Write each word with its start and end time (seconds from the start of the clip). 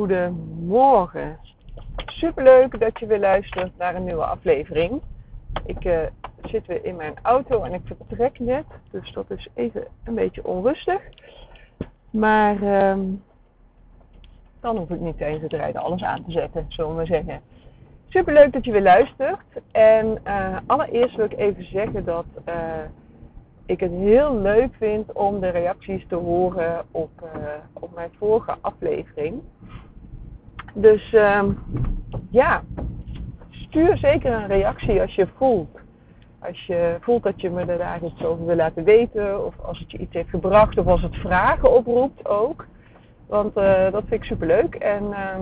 goedemorgen. 0.00 1.38
Superleuk 2.06 2.80
dat 2.80 2.98
je 2.98 3.06
weer 3.06 3.18
luistert 3.18 3.76
naar 3.78 3.94
een 3.94 4.04
nieuwe 4.04 4.24
aflevering. 4.24 5.00
Ik 5.66 5.84
uh, 5.84 5.98
zit 6.42 6.66
weer 6.66 6.84
in 6.84 6.96
mijn 6.96 7.14
auto 7.22 7.62
en 7.62 7.72
ik 7.72 7.80
vertrek 7.84 8.38
net, 8.38 8.64
dus 8.90 9.12
dat 9.12 9.30
is 9.30 9.48
even 9.54 9.86
een 10.04 10.14
beetje 10.14 10.44
onrustig. 10.44 11.02
Maar 12.10 12.62
uh, 12.62 12.98
dan 14.60 14.76
hoef 14.76 14.90
ik 14.90 15.00
niet 15.00 15.18
tijdens 15.18 15.42
het 15.42 15.52
rijden 15.52 15.82
alles 15.82 16.02
aan 16.02 16.24
te 16.24 16.30
zetten, 16.30 16.64
zullen 16.68 16.90
we 16.90 16.96
maar 16.96 17.06
zeggen. 17.06 17.40
Superleuk 18.08 18.52
dat 18.52 18.64
je 18.64 18.72
weer 18.72 18.82
luistert. 18.82 19.44
En 19.72 20.18
uh, 20.26 20.56
allereerst 20.66 21.16
wil 21.16 21.24
ik 21.24 21.38
even 21.38 21.64
zeggen 21.64 22.04
dat 22.04 22.26
uh, 22.48 22.54
ik 23.66 23.80
het 23.80 23.92
heel 23.92 24.36
leuk 24.36 24.74
vind 24.78 25.12
om 25.12 25.40
de 25.40 25.48
reacties 25.48 26.06
te 26.08 26.16
horen 26.16 26.84
op, 26.90 27.10
op 27.72 27.94
mijn 27.94 28.10
vorige 28.18 28.54
aflevering. 28.60 29.42
Dus 30.74 31.12
uh, 31.12 31.42
ja, 32.30 32.62
stuur 33.50 33.96
zeker 33.96 34.32
een 34.32 34.46
reactie 34.46 35.00
als 35.00 35.14
je 35.14 35.26
voelt. 35.36 35.78
Als 36.38 36.66
je 36.66 36.96
voelt 37.00 37.22
dat 37.22 37.40
je 37.40 37.50
me 37.50 37.60
er 37.60 37.78
daar 37.78 38.04
iets 38.04 38.24
over 38.24 38.46
wil 38.46 38.56
laten 38.56 38.84
weten, 38.84 39.46
of 39.46 39.54
als 39.62 39.78
het 39.78 39.90
je 39.90 39.98
iets 39.98 40.14
heeft 40.14 40.28
gebracht, 40.28 40.78
of 40.78 40.86
als 40.86 41.02
het 41.02 41.16
vragen 41.16 41.76
oproept 41.76 42.28
ook. 42.28 42.66
Want 43.26 43.56
uh, 43.56 43.90
dat 43.90 44.02
vind 44.06 44.12
ik 44.12 44.24
super 44.24 44.46
leuk. 44.46 44.74
En 44.74 45.02
uh, 45.04 45.36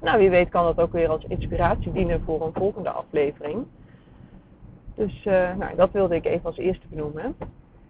nou, 0.00 0.18
wie 0.18 0.30
weet 0.30 0.48
kan 0.48 0.64
dat 0.64 0.80
ook 0.80 0.92
weer 0.92 1.08
als 1.08 1.24
inspiratie 1.28 1.92
dienen 1.92 2.22
voor 2.24 2.46
een 2.46 2.52
volgende 2.52 2.90
aflevering. 2.90 3.64
Dus 4.94 5.24
uh, 5.24 5.54
nou, 5.58 5.76
dat 5.76 5.90
wilde 5.92 6.14
ik 6.14 6.24
even 6.24 6.44
als 6.44 6.56
eerste 6.56 6.86
benoemen. 6.88 7.36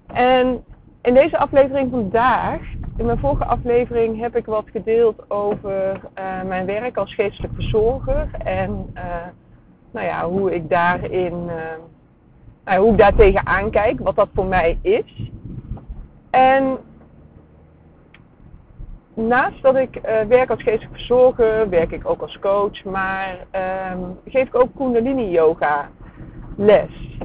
En 0.06 0.64
in 1.02 1.14
deze 1.14 1.38
aflevering 1.38 1.90
vandaag, 1.90 2.60
in 2.96 3.06
mijn 3.06 3.18
vorige 3.18 3.44
aflevering, 3.44 4.20
heb 4.20 4.36
ik 4.36 4.46
wat 4.46 4.64
gedeeld 4.72 5.30
over 5.30 6.00
uh, 6.18 6.42
mijn 6.42 6.66
werk 6.66 6.96
als 6.96 7.14
geestelijk 7.14 7.54
verzorger. 7.54 8.28
En 8.38 8.90
uh, 8.94 9.02
nou 9.90 10.06
ja, 10.06 10.28
hoe 10.28 10.54
ik 10.54 10.68
daarin, 10.68 11.44
nou, 12.64 12.80
hoe 12.80 12.90
ik 12.92 12.98
daar 12.98 13.14
tegenaan 13.14 13.70
kijk, 13.70 14.00
wat 14.00 14.16
dat 14.16 14.28
voor 14.34 14.46
mij 14.46 14.78
is. 14.82 15.30
En 16.30 16.78
naast 19.14 19.62
dat 19.62 19.76
ik 19.76 20.00
werk 20.28 20.50
als 20.50 20.62
geestelijk 20.62 20.94
verzorger, 20.94 21.68
werk 21.68 21.92
ik 21.92 22.08
ook 22.08 22.22
als 22.22 22.38
coach, 22.38 22.84
maar 22.84 23.46
um, 23.92 24.18
geef 24.24 24.46
ik 24.46 24.54
ook 24.54 24.76
Kundalini 24.76 25.30
yoga 25.30 25.88
les. 26.56 27.18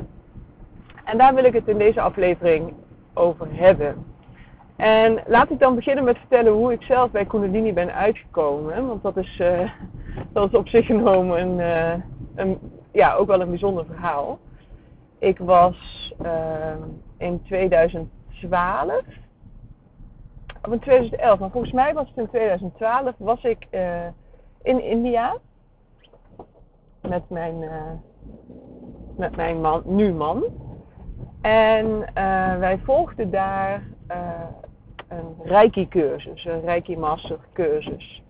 En 1.04 1.18
daar 1.18 1.36
wil 1.36 1.44
ik 1.44 1.54
het 1.54 1.68
in 1.68 1.78
deze 1.78 2.02
aflevering 2.02 2.74
over 3.14 3.48
hebben. 3.52 4.11
En 4.82 5.24
laat 5.26 5.50
ik 5.50 5.60
dan 5.60 5.76
beginnen 5.76 6.04
met 6.04 6.18
vertellen 6.18 6.52
hoe 6.52 6.74
ik 6.74 6.82
zelf 6.82 7.12
bij 7.12 7.26
Kundalini 7.26 7.74
ben 7.74 7.94
uitgekomen. 7.94 8.88
Want 8.88 9.04
dat 9.04 9.18
is, 9.18 9.40
uh, 9.40 9.72
dat 10.34 10.52
is 10.52 10.58
op 10.58 10.68
zich 10.68 10.86
genomen 10.86 11.42
een, 11.42 11.60
uh, 11.60 12.04
een, 12.36 12.58
ja, 12.92 13.14
ook 13.14 13.28
wel 13.28 13.42
een 13.42 13.50
bijzonder 13.50 13.86
verhaal. 13.86 14.40
Ik 15.20 15.38
was 15.38 15.76
uh, 16.22 16.76
in 17.18 17.42
2012, 17.44 19.02
of 20.62 20.72
in 20.72 20.80
2011, 20.80 21.40
maar 21.40 21.52
volgens 21.52 21.74
mij 21.74 21.94
was 21.94 22.08
het 22.08 22.18
in 22.18 22.30
2012, 22.30 23.16
was 23.18 23.44
ik 23.44 23.68
in 24.62 24.84
India 24.84 25.38
met 27.02 27.30
mijn 27.30 27.64
met 29.18 29.36
mijn 29.36 29.62
man, 29.62 29.82
nu 29.86 30.14
man. 30.14 30.44
En 31.42 32.14
wij 32.60 32.80
volgden 32.84 33.32
daar 33.32 33.84
een 35.12 35.36
Reiki 35.44 35.88
cursus, 35.88 36.46
een 36.46 36.62
Reiki 36.62 36.98
Master 36.98 37.38
cursus. 37.54 38.24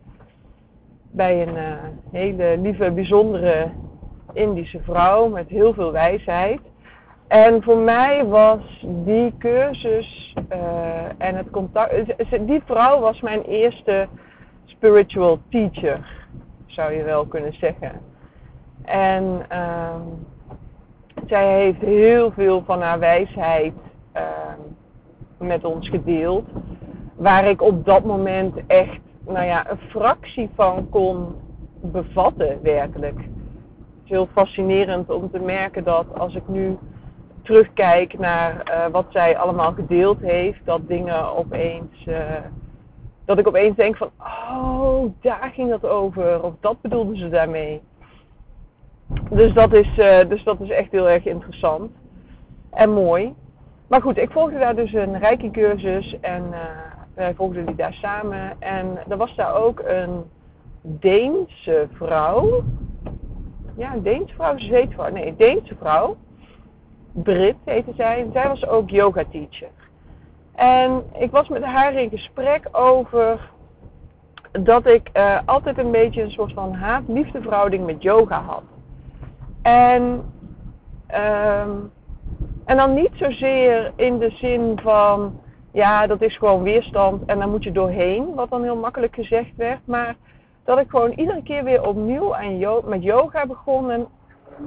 Bij 1.11 1.41
een 1.47 1.55
uh, 1.55 1.73
hele 2.11 2.57
lieve, 2.57 2.91
bijzondere 2.91 3.71
Indische 4.33 4.79
vrouw 4.81 5.27
met 5.27 5.49
heel 5.49 5.73
veel 5.73 5.91
wijsheid. 5.91 6.59
En 7.27 7.63
voor 7.63 7.77
mij 7.77 8.25
was 8.25 8.85
die 9.05 9.33
cursus 9.37 10.35
en 11.17 11.35
het 11.35 11.49
contact. 11.49 11.93
Die 12.47 12.61
vrouw 12.65 12.99
was 12.99 13.21
mijn 13.21 13.41
eerste 13.41 14.07
spiritual 14.65 15.39
teacher, 15.49 16.27
zou 16.65 16.93
je 16.93 17.03
wel 17.03 17.25
kunnen 17.25 17.53
zeggen. 17.53 18.01
En 18.85 19.45
ehm, 19.47 20.01
zij 21.27 21.61
heeft 21.61 21.81
heel 21.81 22.31
veel 22.31 22.63
van 22.65 22.81
haar 22.81 22.99
wijsheid 22.99 23.73
uh, 24.15 24.21
met 25.41 25.65
ons 25.65 25.89
gedeeld. 25.89 26.45
Waar 27.15 27.45
ik 27.45 27.61
op 27.61 27.85
dat 27.85 28.03
moment 28.03 28.55
echt, 28.67 28.99
nou 29.25 29.45
ja, 29.45 29.69
een 29.69 29.79
fractie 29.89 30.49
van 30.55 30.89
kon 30.89 31.35
bevatten, 31.81 32.59
werkelijk. 32.61 33.17
Het 33.17 34.03
is 34.03 34.09
heel 34.09 34.27
fascinerend 34.31 35.09
om 35.09 35.31
te 35.31 35.39
merken 35.39 35.83
dat 35.83 36.05
als 36.19 36.35
ik 36.35 36.47
nu 36.47 36.77
terugkijk 37.41 38.19
naar 38.19 38.63
uh, 38.69 38.85
wat 38.91 39.05
zij 39.09 39.37
allemaal 39.37 39.73
gedeeld 39.73 40.19
heeft, 40.19 40.65
dat 40.65 40.87
dingen 40.87 41.35
opeens. 41.35 42.05
Uh, 42.07 42.17
dat 43.25 43.37
ik 43.37 43.47
opeens 43.47 43.75
denk 43.75 43.97
van, 43.97 44.09
oh, 44.19 45.11
daar 45.21 45.51
ging 45.53 45.71
het 45.71 45.85
over. 45.85 46.43
Of 46.43 46.53
dat 46.59 46.81
bedoelden 46.81 47.17
ze 47.17 47.29
daarmee. 47.29 47.81
Dus 49.29 49.53
dat, 49.53 49.73
is, 49.73 49.97
uh, 49.97 50.29
dus 50.29 50.43
dat 50.43 50.59
is 50.59 50.69
echt 50.69 50.91
heel 50.91 51.09
erg 51.09 51.25
interessant 51.25 51.91
en 52.69 52.89
mooi. 52.93 53.33
Maar 53.91 54.01
goed, 54.01 54.17
ik 54.17 54.31
volgde 54.31 54.59
daar 54.59 54.75
dus 54.75 54.93
een 54.93 55.19
rijke 55.19 55.51
cursus 55.51 56.19
en 56.21 56.43
uh, 56.51 56.57
wij 57.13 57.33
volgden 57.33 57.65
die 57.65 57.75
daar 57.75 57.93
samen. 57.93 58.61
En 58.61 58.97
er 59.07 59.17
was 59.17 59.35
daar 59.35 59.55
ook 59.55 59.81
een 59.85 60.23
Deense 60.81 61.87
vrouw. 61.93 62.63
Ja, 63.75 63.93
een 63.93 64.03
Deense 64.03 64.33
vrouw, 64.33 64.57
Zweedvrouw. 64.57 65.11
Nee, 65.11 65.35
Deense 65.35 65.75
vrouw. 65.75 66.17
Brit 67.11 67.55
heette 67.65 67.93
zij. 67.95 68.27
Zij 68.33 68.47
was 68.47 68.67
ook 68.67 68.89
yoga 68.89 69.23
teacher. 69.31 69.69
En 70.55 71.03
ik 71.17 71.31
was 71.31 71.47
met 71.47 71.63
haar 71.63 71.93
in 71.93 72.09
gesprek 72.09 72.67
over 72.71 73.49
dat 74.51 74.85
ik 74.85 75.09
uh, 75.13 75.39
altijd 75.45 75.77
een 75.77 75.91
beetje 75.91 76.21
een 76.21 76.31
soort 76.31 76.53
van 76.53 76.73
haat-liefde 76.73 77.41
verhouding 77.41 77.85
met 77.85 78.03
yoga 78.03 78.41
had. 78.41 78.63
En, 79.61 80.23
um, 81.63 81.91
en 82.65 82.77
dan 82.77 82.93
niet 82.93 83.11
zozeer 83.13 83.91
in 83.95 84.19
de 84.19 84.29
zin 84.29 84.79
van, 84.81 85.39
ja, 85.71 86.07
dat 86.07 86.21
is 86.21 86.37
gewoon 86.37 86.63
weerstand 86.63 87.25
en 87.25 87.39
daar 87.39 87.49
moet 87.49 87.63
je 87.63 87.71
doorheen, 87.71 88.33
wat 88.35 88.49
dan 88.49 88.63
heel 88.63 88.75
makkelijk 88.75 89.15
gezegd 89.15 89.55
werd. 89.55 89.79
Maar 89.85 90.15
dat 90.63 90.79
ik 90.79 90.89
gewoon 90.89 91.11
iedere 91.11 91.43
keer 91.43 91.63
weer 91.63 91.87
opnieuw 91.87 92.35
aan 92.35 92.59
met 92.85 93.03
yoga 93.03 93.45
begon. 93.45 93.91
En 93.91 94.07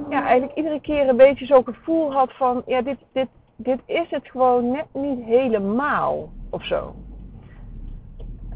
ja, 0.09 0.25
eigenlijk 0.25 0.57
iedere 0.57 0.81
keer 0.81 1.09
een 1.09 1.17
beetje 1.17 1.45
zo'n 1.45 1.63
gevoel 1.63 2.13
had 2.13 2.33
van, 2.33 2.61
ja, 2.65 2.81
dit, 2.81 2.97
dit, 3.11 3.27
dit 3.55 3.79
is 3.85 4.09
het 4.09 4.29
gewoon 4.29 4.71
net 4.71 4.85
niet 4.93 5.25
helemaal 5.25 6.29
of 6.49 6.65
zo. 6.65 6.95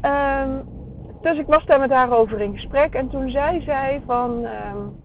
Um, 0.02 0.64
dus 1.20 1.38
ik 1.38 1.46
was 1.46 1.66
daar 1.66 1.80
met 1.80 1.90
haar 1.90 2.10
over 2.12 2.40
in 2.40 2.54
gesprek 2.54 2.94
en 2.94 3.08
toen 3.08 3.30
zei 3.30 3.62
zij 3.62 4.02
van, 4.06 4.44
um, 4.44 5.02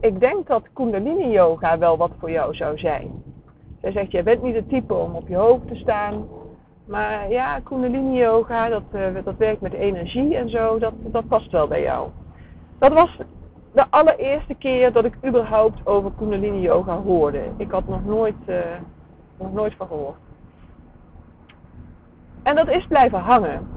ik 0.00 0.20
denk 0.20 0.46
dat 0.46 0.72
Kundalini 0.72 1.30
Yoga 1.30 1.78
wel 1.78 1.96
wat 1.96 2.10
voor 2.18 2.30
jou 2.30 2.54
zou 2.54 2.78
zijn. 2.78 3.33
Zij 3.84 3.92
zegt, 3.92 4.10
jij 4.10 4.22
bent 4.22 4.42
niet 4.42 4.54
het 4.54 4.68
type 4.68 4.94
om 4.94 5.14
op 5.14 5.28
je 5.28 5.36
hoofd 5.36 5.68
te 5.68 5.74
staan. 5.74 6.26
Maar 6.86 7.30
ja, 7.30 7.60
Kundalini 7.60 8.18
Yoga, 8.18 8.68
dat, 8.68 8.82
uh, 8.92 9.06
dat 9.24 9.36
werkt 9.36 9.60
met 9.60 9.72
energie 9.72 10.36
en 10.36 10.48
zo, 10.48 10.78
dat, 10.78 10.92
dat 11.02 11.28
past 11.28 11.50
wel 11.50 11.68
bij 11.68 11.82
jou. 11.82 12.08
Dat 12.78 12.92
was 12.92 13.18
de 13.72 13.84
allereerste 13.90 14.54
keer 14.54 14.92
dat 14.92 15.04
ik 15.04 15.14
überhaupt 15.26 15.86
over 15.86 16.10
Kundalini 16.16 16.60
Yoga 16.60 16.96
hoorde. 16.96 17.42
Ik 17.56 17.70
had 17.70 17.88
nog 17.88 18.04
nooit, 18.04 18.34
uh, 18.46 18.56
nog 19.38 19.52
nooit 19.52 19.74
van 19.76 19.86
gehoord. 19.86 20.18
En 22.42 22.54
dat 22.54 22.68
is 22.68 22.86
blijven 22.86 23.18
hangen. 23.18 23.68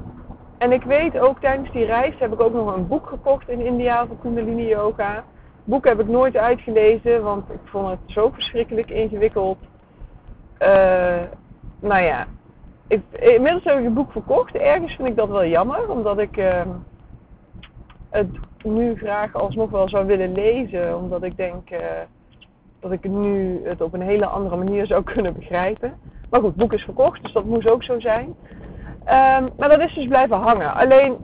En 0.58 0.72
ik 0.72 0.82
weet 0.82 1.18
ook 1.18 1.40
tijdens 1.40 1.70
die 1.70 1.84
reis 1.84 2.14
heb 2.18 2.32
ik 2.32 2.40
ook 2.40 2.52
nog 2.52 2.74
een 2.74 2.88
boek 2.88 3.06
gekocht 3.06 3.48
in 3.48 3.60
India 3.60 4.02
over 4.02 4.16
Kundalini 4.16 4.68
Yoga 4.68 5.24
boek 5.68 5.84
heb 5.84 6.00
ik 6.00 6.08
nooit 6.08 6.36
uitgelezen, 6.36 7.22
want 7.22 7.50
ik 7.50 7.60
vond 7.64 7.88
het 7.88 7.98
zo 8.06 8.30
verschrikkelijk 8.30 8.90
ingewikkeld. 8.90 9.58
Uh, 10.62 11.22
nou 11.80 12.02
ja, 12.02 12.26
ik, 12.88 13.00
inmiddels 13.12 13.64
heb 13.64 13.78
ik 13.78 13.84
het 13.84 13.94
boek 13.94 14.12
verkocht. 14.12 14.54
Ergens 14.54 14.94
vind 14.94 15.08
ik 15.08 15.16
dat 15.16 15.28
wel 15.28 15.46
jammer, 15.46 15.90
omdat 15.90 16.18
ik 16.18 16.36
uh, 16.36 16.62
het 18.10 18.28
nu 18.62 18.96
graag 18.96 19.34
alsnog 19.34 19.70
wel 19.70 19.88
zou 19.88 20.06
willen 20.06 20.32
lezen. 20.32 20.98
Omdat 20.98 21.22
ik 21.22 21.36
denk 21.36 21.70
uh, 21.70 21.78
dat 22.80 22.92
ik 22.92 23.04
nu 23.04 23.60
het 23.64 23.80
op 23.80 23.94
een 23.94 24.02
hele 24.02 24.26
andere 24.26 24.56
manier 24.56 24.86
zou 24.86 25.04
kunnen 25.12 25.34
begrijpen. 25.34 25.94
Maar 26.30 26.40
goed, 26.40 26.48
het 26.48 26.58
boek 26.58 26.72
is 26.72 26.82
verkocht, 26.82 27.22
dus 27.22 27.32
dat 27.32 27.44
moest 27.44 27.68
ook 27.68 27.82
zo 27.82 28.00
zijn. 28.00 28.26
Um, 28.26 29.48
maar 29.58 29.68
dat 29.68 29.80
is 29.80 29.94
dus 29.94 30.06
blijven 30.06 30.36
hangen. 30.36 30.74
Alleen 30.74 31.16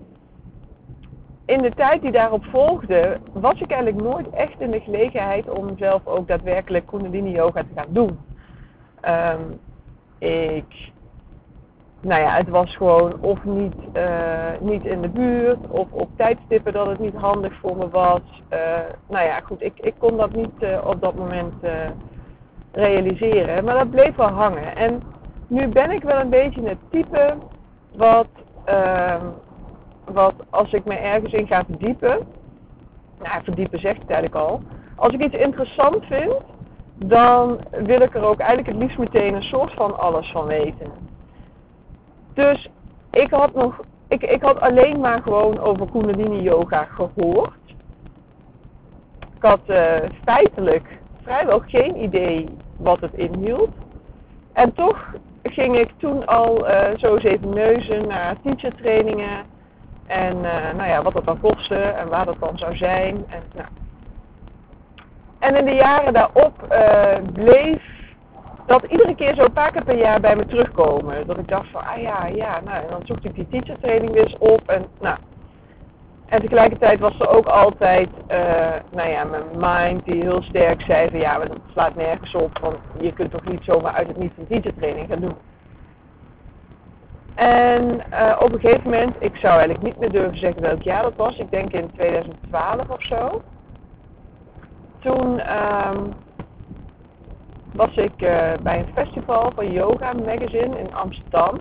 in 1.47 1.63
de 1.63 1.71
tijd 1.71 2.03
die 2.03 2.13
daarop 2.13 2.45
volgde, 2.45 3.21
was 3.33 3.61
ik 3.61 3.71
eigenlijk 3.71 4.03
nooit 4.03 4.31
echt 4.31 4.61
in 4.61 4.71
de 4.71 4.81
gelegenheid 4.81 5.51
om 5.51 5.79
zelf 5.79 6.07
ook 6.07 6.29
daadwerkelijk 6.29 6.87
Kundalini 6.87 7.31
Yoga 7.31 7.61
te 7.61 7.75
gaan 7.75 7.87
doen. 7.89 8.19
Um, 9.09 9.61
ik 10.19 10.93
nou 12.01 12.21
ja, 12.21 12.37
het 12.37 12.49
was 12.49 12.77
gewoon 12.77 13.21
of 13.21 13.45
niet, 13.45 13.75
uh, 13.97 14.51
niet 14.61 14.85
in 14.85 15.01
de 15.01 15.09
buurt, 15.09 15.59
of 15.69 15.87
op 15.91 16.09
tijdstippen 16.17 16.73
dat 16.73 16.87
het 16.87 16.99
niet 16.99 17.15
handig 17.15 17.55
voor 17.55 17.77
me 17.77 17.89
was. 17.89 18.21
Uh, 18.53 18.59
nou 19.09 19.25
ja, 19.25 19.41
goed, 19.41 19.63
ik, 19.63 19.73
ik 19.81 19.95
kon 19.99 20.17
dat 20.17 20.33
niet 20.33 20.63
uh, 20.63 20.79
op 20.87 21.01
dat 21.01 21.15
moment 21.15 21.55
realiseren, 22.73 23.65
maar 23.65 23.79
dat 23.79 23.91
bleef 23.91 24.17
wel 24.17 24.29
hangen. 24.29 24.77
En 24.77 25.03
nu 25.47 25.69
ben 25.69 25.91
ik 25.91 26.03
wel 26.03 26.21
een 26.21 26.31
beetje 26.31 26.69
het 26.69 26.79
type 26.91 27.35
wat, 27.97 28.29
ehm, 28.65 29.27
wat 30.05 30.35
als 30.51 30.73
ik 30.73 30.85
me 30.85 30.95
ergens 30.95 31.33
in 31.33 31.47
ga 31.47 31.65
verdiepen, 31.65 32.19
nou 33.23 33.45
verdiepen 33.45 33.79
zegt 33.79 34.01
het 34.01 34.11
eigenlijk 34.11 34.49
al, 34.49 34.63
als 34.97 35.13
ik 35.13 35.23
iets 35.23 35.37
interessant 35.37 36.05
vind, 36.05 36.35
dan 36.95 37.61
wil 37.71 38.01
ik 38.01 38.15
er 38.15 38.25
ook 38.25 38.39
eigenlijk 38.39 38.69
het 38.69 38.79
liefst 38.79 38.99
meteen 38.99 39.35
een 39.35 39.43
soort 39.43 39.73
van 39.73 39.99
alles 39.99 40.31
van 40.31 40.47
weten. 40.47 40.91
Dus 42.35 42.69
ik 43.11 43.31
had 43.31 43.55
nog, 43.55 43.81
ik, 44.09 44.23
ik 44.23 44.43
had 44.43 44.61
alleen 44.61 45.01
maar 45.01 45.23
gewoon 45.23 45.59
over 45.59 45.91
Kundalini 45.91 46.41
Yoga 46.43 46.85
gehoord. 46.85 47.75
Ik 49.37 49.43
had 49.43 49.61
uh, 49.67 49.97
feitelijk 50.25 50.99
vrijwel 51.23 51.63
geen 51.67 52.03
idee 52.03 52.49
wat 52.77 53.01
het 53.01 53.15
inhield. 53.15 53.71
En 54.53 54.75
toch 54.75 55.15
ging 55.43 55.79
ik 55.79 55.91
toen 55.97 56.27
al 56.27 56.71
uh, 56.71 56.89
zo 56.97 57.15
eens 57.15 57.25
even 57.25 57.55
neuzen 57.55 58.09
naar 58.09 58.37
teacher 58.43 58.75
trainingen. 58.75 59.45
En 60.07 60.37
uh, 60.37 60.73
nou 60.77 60.89
ja, 60.89 61.03
wat 61.03 61.13
dat 61.13 61.25
dan 61.25 61.41
kostte 61.41 61.77
en 61.77 62.09
waar 62.09 62.25
dat 62.25 62.37
dan 62.41 62.59
zou 62.59 62.77
zijn. 62.77 63.25
En, 63.29 63.43
nou. 63.55 63.69
En 65.45 65.57
in 65.57 65.65
de 65.65 65.75
jaren 65.75 66.13
daarop 66.13 66.67
uh, 66.73 67.17
bleef 67.33 67.83
dat 68.67 68.85
iedere 68.85 69.15
keer 69.15 69.35
zo 69.35 69.45
een 69.45 69.53
paar 69.53 69.73
keer 69.73 69.85
per 69.85 69.99
jaar 69.99 70.21
bij 70.21 70.37
me 70.37 70.47
terugkomen. 70.47 71.27
Dat 71.27 71.39
ik 71.39 71.49
dacht 71.49 71.69
van, 71.71 71.87
ah 71.87 72.01
ja, 72.01 72.27
ja, 72.27 72.61
nou, 72.65 72.83
en 72.83 72.91
dan 72.91 73.01
zocht 73.05 73.25
ik 73.25 73.35
die 73.35 73.49
teacher 73.49 73.77
training 73.81 74.17
eens 74.17 74.37
op. 74.39 74.63
En, 74.67 74.87
nou. 75.01 75.17
en 76.27 76.41
tegelijkertijd 76.41 77.01
was 77.01 77.21
er 77.21 77.29
ook 77.29 77.47
altijd, 77.47 78.09
uh, 78.31 78.37
nou 78.91 79.09
ja, 79.09 79.25
mijn 79.25 79.45
mind 79.57 80.05
die 80.05 80.23
heel 80.23 80.43
sterk 80.43 80.83
zei 80.83 81.11
van, 81.11 81.21
ja, 81.21 81.39
maar 81.39 81.49
dat 81.49 81.59
slaat 81.73 81.95
nergens 81.95 82.35
op. 82.35 82.59
Want 82.59 82.77
je 83.01 83.13
kunt 83.13 83.31
toch 83.31 83.45
niet 83.45 83.65
zomaar 83.65 83.93
uit 83.93 84.07
het 84.07 84.19
niet 84.19 84.33
een 84.39 84.47
teacher 84.47 84.75
training 84.75 85.09
gaan 85.09 85.21
doen. 85.21 85.37
En 87.35 88.03
uh, 88.13 88.37
op 88.41 88.53
een 88.53 88.61
gegeven 88.61 88.91
moment, 88.91 89.17
ik 89.19 89.37
zou 89.37 89.53
eigenlijk 89.53 89.83
niet 89.83 89.99
meer 89.99 90.13
durven 90.13 90.39
zeggen 90.39 90.63
welk 90.63 90.83
jaar 90.83 91.03
dat 91.03 91.17
was. 91.17 91.39
Ik 91.39 91.51
denk 91.51 91.73
in 91.73 91.91
2012 91.93 92.89
of 92.89 93.03
zo. 93.03 93.43
Toen 95.05 95.41
um, 95.57 96.13
was 97.73 97.97
ik 97.97 98.23
uh, 98.23 98.53
bij 98.63 98.79
een 98.79 98.93
festival 98.95 99.53
van 99.55 99.73
Yoga 99.73 100.13
Magazine 100.13 100.79
in 100.79 100.95
Amsterdam. 100.95 101.61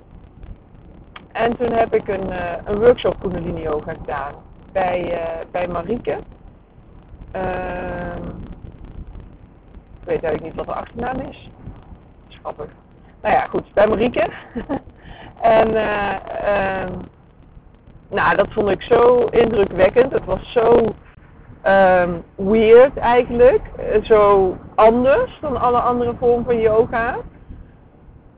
En 1.32 1.58
toen 1.58 1.72
heb 1.72 1.94
ik 1.94 2.08
een, 2.08 2.30
uh, 2.30 2.52
een 2.64 2.80
workshop 2.80 3.20
Kundalini 3.20 3.62
Yoga 3.62 3.94
gedaan 3.94 4.34
bij, 4.72 5.12
uh, 5.12 5.46
bij 5.52 5.68
Marieke. 5.68 6.18
Ehm, 7.32 8.28
ik 10.00 10.06
weet 10.06 10.24
eigenlijk 10.24 10.44
niet 10.44 10.56
wat 10.56 10.66
de 10.66 10.82
achternaam 10.82 11.20
is. 11.20 11.50
Schappig. 12.28 12.70
Nou 13.22 13.34
ja, 13.34 13.48
goed, 13.48 13.74
bij 13.74 13.88
Marieke. 13.88 14.30
en 15.60 15.70
uh, 15.70 16.88
nou, 18.10 18.36
dat 18.36 18.48
vond 18.50 18.70
ik 18.70 18.82
zo 18.82 19.26
indrukwekkend. 19.26 20.12
Het 20.12 20.26
was 20.26 20.52
zo 20.52 20.96
um, 21.68 22.24
weird 22.36 22.98
eigenlijk. 22.98 23.62
Zo 24.02 24.56
anders 24.76 25.38
dan 25.42 25.62
alle 25.62 25.80
andere 25.80 26.14
vormen 26.20 26.46
van 26.46 26.60
yoga. 26.60 27.18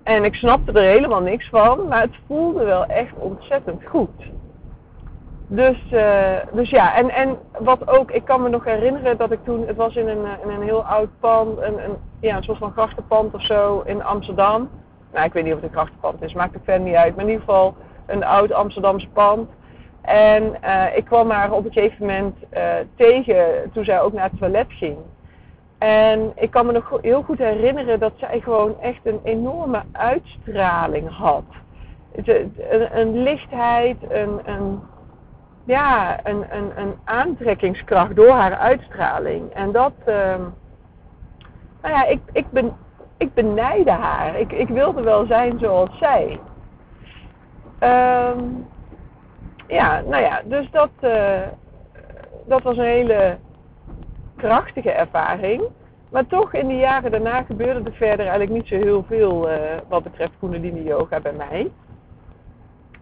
En 0.04 0.24
ik 0.24 0.36
snapte 0.36 0.72
er 0.72 0.92
helemaal 0.92 1.22
niks 1.22 1.50
van, 1.50 1.88
maar 1.88 2.02
het 2.02 2.16
voelde 2.28 2.64
wel 2.64 2.86
echt 2.86 3.14
ontzettend 3.18 3.84
goed. 3.86 4.32
Dus, 5.48 5.92
uh, 5.92 6.38
dus 6.52 6.70
ja, 6.70 6.96
en, 6.96 7.10
en 7.10 7.38
wat 7.60 7.88
ook, 7.88 8.12
ik 8.12 8.26
kan 8.26 8.42
me 8.42 8.50
nog 8.50 8.64
herinneren 8.66 9.18
dat 9.18 9.32
ik 9.32 9.40
toen, 9.44 9.68
het 9.68 9.76
was 9.76 9.96
in 9.96 10.08
een, 10.08 10.26
in 10.44 10.50
een 10.50 10.62
heel 10.62 10.86
oud 10.86 11.10
pand, 11.20 11.62
een, 11.62 11.84
een, 11.84 11.96
ja, 12.20 12.38
een 12.38 12.44
soort 12.44 12.58
van 12.58 12.72
grachtenpand 12.72 13.34
of 13.34 13.42
zo 13.46 13.82
in 13.86 14.04
Amsterdam. 14.04 14.70
Nou, 15.14 15.26
ik 15.26 15.34
weet 15.34 15.44
niet 15.44 15.54
of 15.54 15.60
het 15.60 15.70
een 15.70 15.76
grachtenpand 15.76 16.22
is, 16.22 16.34
maakt 16.34 16.54
er 16.54 16.62
verder 16.64 16.88
niet 16.88 16.96
uit. 16.96 17.16
Maar 17.16 17.26
in 17.26 17.32
ieder 17.32 17.46
geval 17.46 17.76
een 18.06 18.24
oud 18.24 18.52
Amsterdamse 18.52 19.10
pand. 19.10 19.50
En 20.06 20.56
uh, 20.64 20.98
ik 20.98 21.06
kwam 21.06 21.30
haar 21.30 21.52
op 21.52 21.66
een 21.66 21.72
gegeven 21.72 22.06
moment 22.06 22.36
uh, 22.54 22.74
tegen 22.96 23.72
toen 23.74 23.84
zij 23.84 24.02
ook 24.02 24.14
naar 24.14 24.30
het 24.30 24.40
toilet 24.40 24.68
ging. 24.70 24.98
En 25.78 26.32
ik 26.36 26.52
kan 26.52 26.66
me 26.66 26.72
nog 26.72 26.98
heel 27.02 27.22
goed 27.22 27.38
herinneren 27.38 28.00
dat 28.00 28.14
zij 28.16 28.40
gewoon 28.40 28.82
echt 28.82 29.00
een 29.04 29.20
enorme 29.24 29.84
uitstraling 29.92 31.18
had. 31.18 31.44
Een, 32.12 33.00
een 33.00 33.24
lichtheid, 33.24 33.98
een, 34.10 34.40
een, 34.46 34.80
ja, 35.64 36.20
een, 36.24 36.46
een, 36.50 36.72
een 36.76 36.94
aantrekkingskracht 37.04 38.16
door 38.16 38.32
haar 38.32 38.56
uitstraling. 38.56 39.52
En 39.52 39.72
dat, 39.72 39.94
uh, 40.00 40.36
nou 41.82 41.94
ja, 41.94 42.06
ik, 42.06 42.20
ik, 42.32 42.46
ben, 42.50 42.74
ik 43.18 43.34
benijde 43.34 43.92
haar. 43.92 44.40
Ik, 44.40 44.52
ik 44.52 44.68
wilde 44.68 45.02
wel 45.02 45.26
zijn 45.26 45.60
zoals 45.60 45.98
zij. 45.98 46.40
Um, 47.80 48.68
ja, 49.68 50.02
nou 50.02 50.24
ja, 50.24 50.42
dus 50.46 50.72
dat, 50.72 50.90
uh, 51.02 51.42
dat 52.46 52.64
was 52.64 52.78
een 52.78 52.84
hele 52.84 53.38
krachtige 54.36 54.92
ervaring. 54.92 55.64
Maar 56.10 56.28
toch 56.28 56.54
in 56.54 56.68
de 56.68 56.76
jaren 56.76 57.12
daarna 57.12 57.44
gebeurde 57.44 57.90
er 57.90 57.96
verder 57.96 58.28
eigenlijk 58.28 58.52
niet 58.52 58.68
zo 58.68 58.76
heel 58.76 59.04
veel 59.08 59.50
uh, 59.50 59.58
wat 59.88 60.04
betreft 60.04 60.32
Kundalini 60.40 60.84
yoga 60.84 61.20
bij 61.20 61.34
mij. 61.34 61.72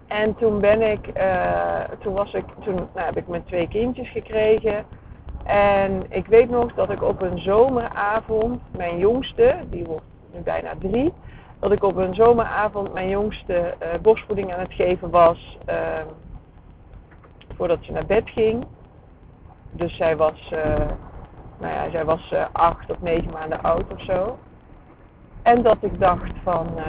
En 0.07 0.35
toen 0.35 0.59
ben 0.59 0.81
ik, 0.81 1.07
uh, 1.17 1.79
toen 1.99 2.13
was 2.13 2.33
ik, 2.33 2.45
toen 2.63 2.75
nou, 2.75 3.05
heb 3.05 3.17
ik 3.17 3.27
mijn 3.27 3.43
twee 3.43 3.67
kindjes 3.67 4.09
gekregen. 4.09 4.85
En 5.43 6.05
ik 6.09 6.25
weet 6.25 6.49
nog 6.49 6.73
dat 6.73 6.89
ik 6.89 7.03
op 7.03 7.21
een 7.21 7.39
zomeravond, 7.39 8.61
mijn 8.77 8.97
jongste, 8.97 9.55
die 9.69 9.83
wordt 9.85 10.05
nu 10.33 10.39
bijna 10.39 10.73
drie, 10.79 11.13
dat 11.59 11.71
ik 11.71 11.83
op 11.83 11.95
een 11.95 12.15
zomeravond 12.15 12.93
mijn 12.93 13.09
jongste 13.09 13.53
uh, 13.53 13.87
borstvoeding 14.01 14.53
aan 14.53 14.59
het 14.59 14.73
geven 14.73 15.09
was. 15.09 15.57
Uh, 15.69 15.75
voordat 17.57 17.77
ze 17.81 17.91
naar 17.91 18.05
bed 18.05 18.29
ging. 18.29 18.65
Dus 19.71 19.95
zij 19.95 20.17
was, 20.17 20.51
uh, 20.53 20.75
nou 21.59 21.73
ja, 21.73 21.89
zij 21.89 22.05
was 22.05 22.31
uh, 22.33 22.45
acht 22.51 22.91
of 22.91 23.01
negen 23.01 23.31
maanden 23.31 23.63
oud 23.63 23.93
of 23.93 24.03
zo. 24.03 24.37
En 25.41 25.61
dat 25.61 25.77
ik 25.79 25.99
dacht 25.99 26.31
van, 26.43 26.67
uh, 26.77 26.83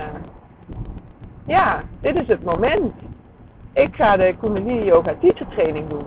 ja, 1.46 1.82
dit 2.00 2.16
is 2.16 2.26
het 2.26 2.44
moment. 2.44 2.92
Ik 3.72 3.94
ga 3.94 4.16
de 4.16 4.34
Kundalini 4.40 4.84
Yoga 4.84 5.14
Teacher 5.20 5.46
Training 5.48 5.88
doen. 5.88 6.06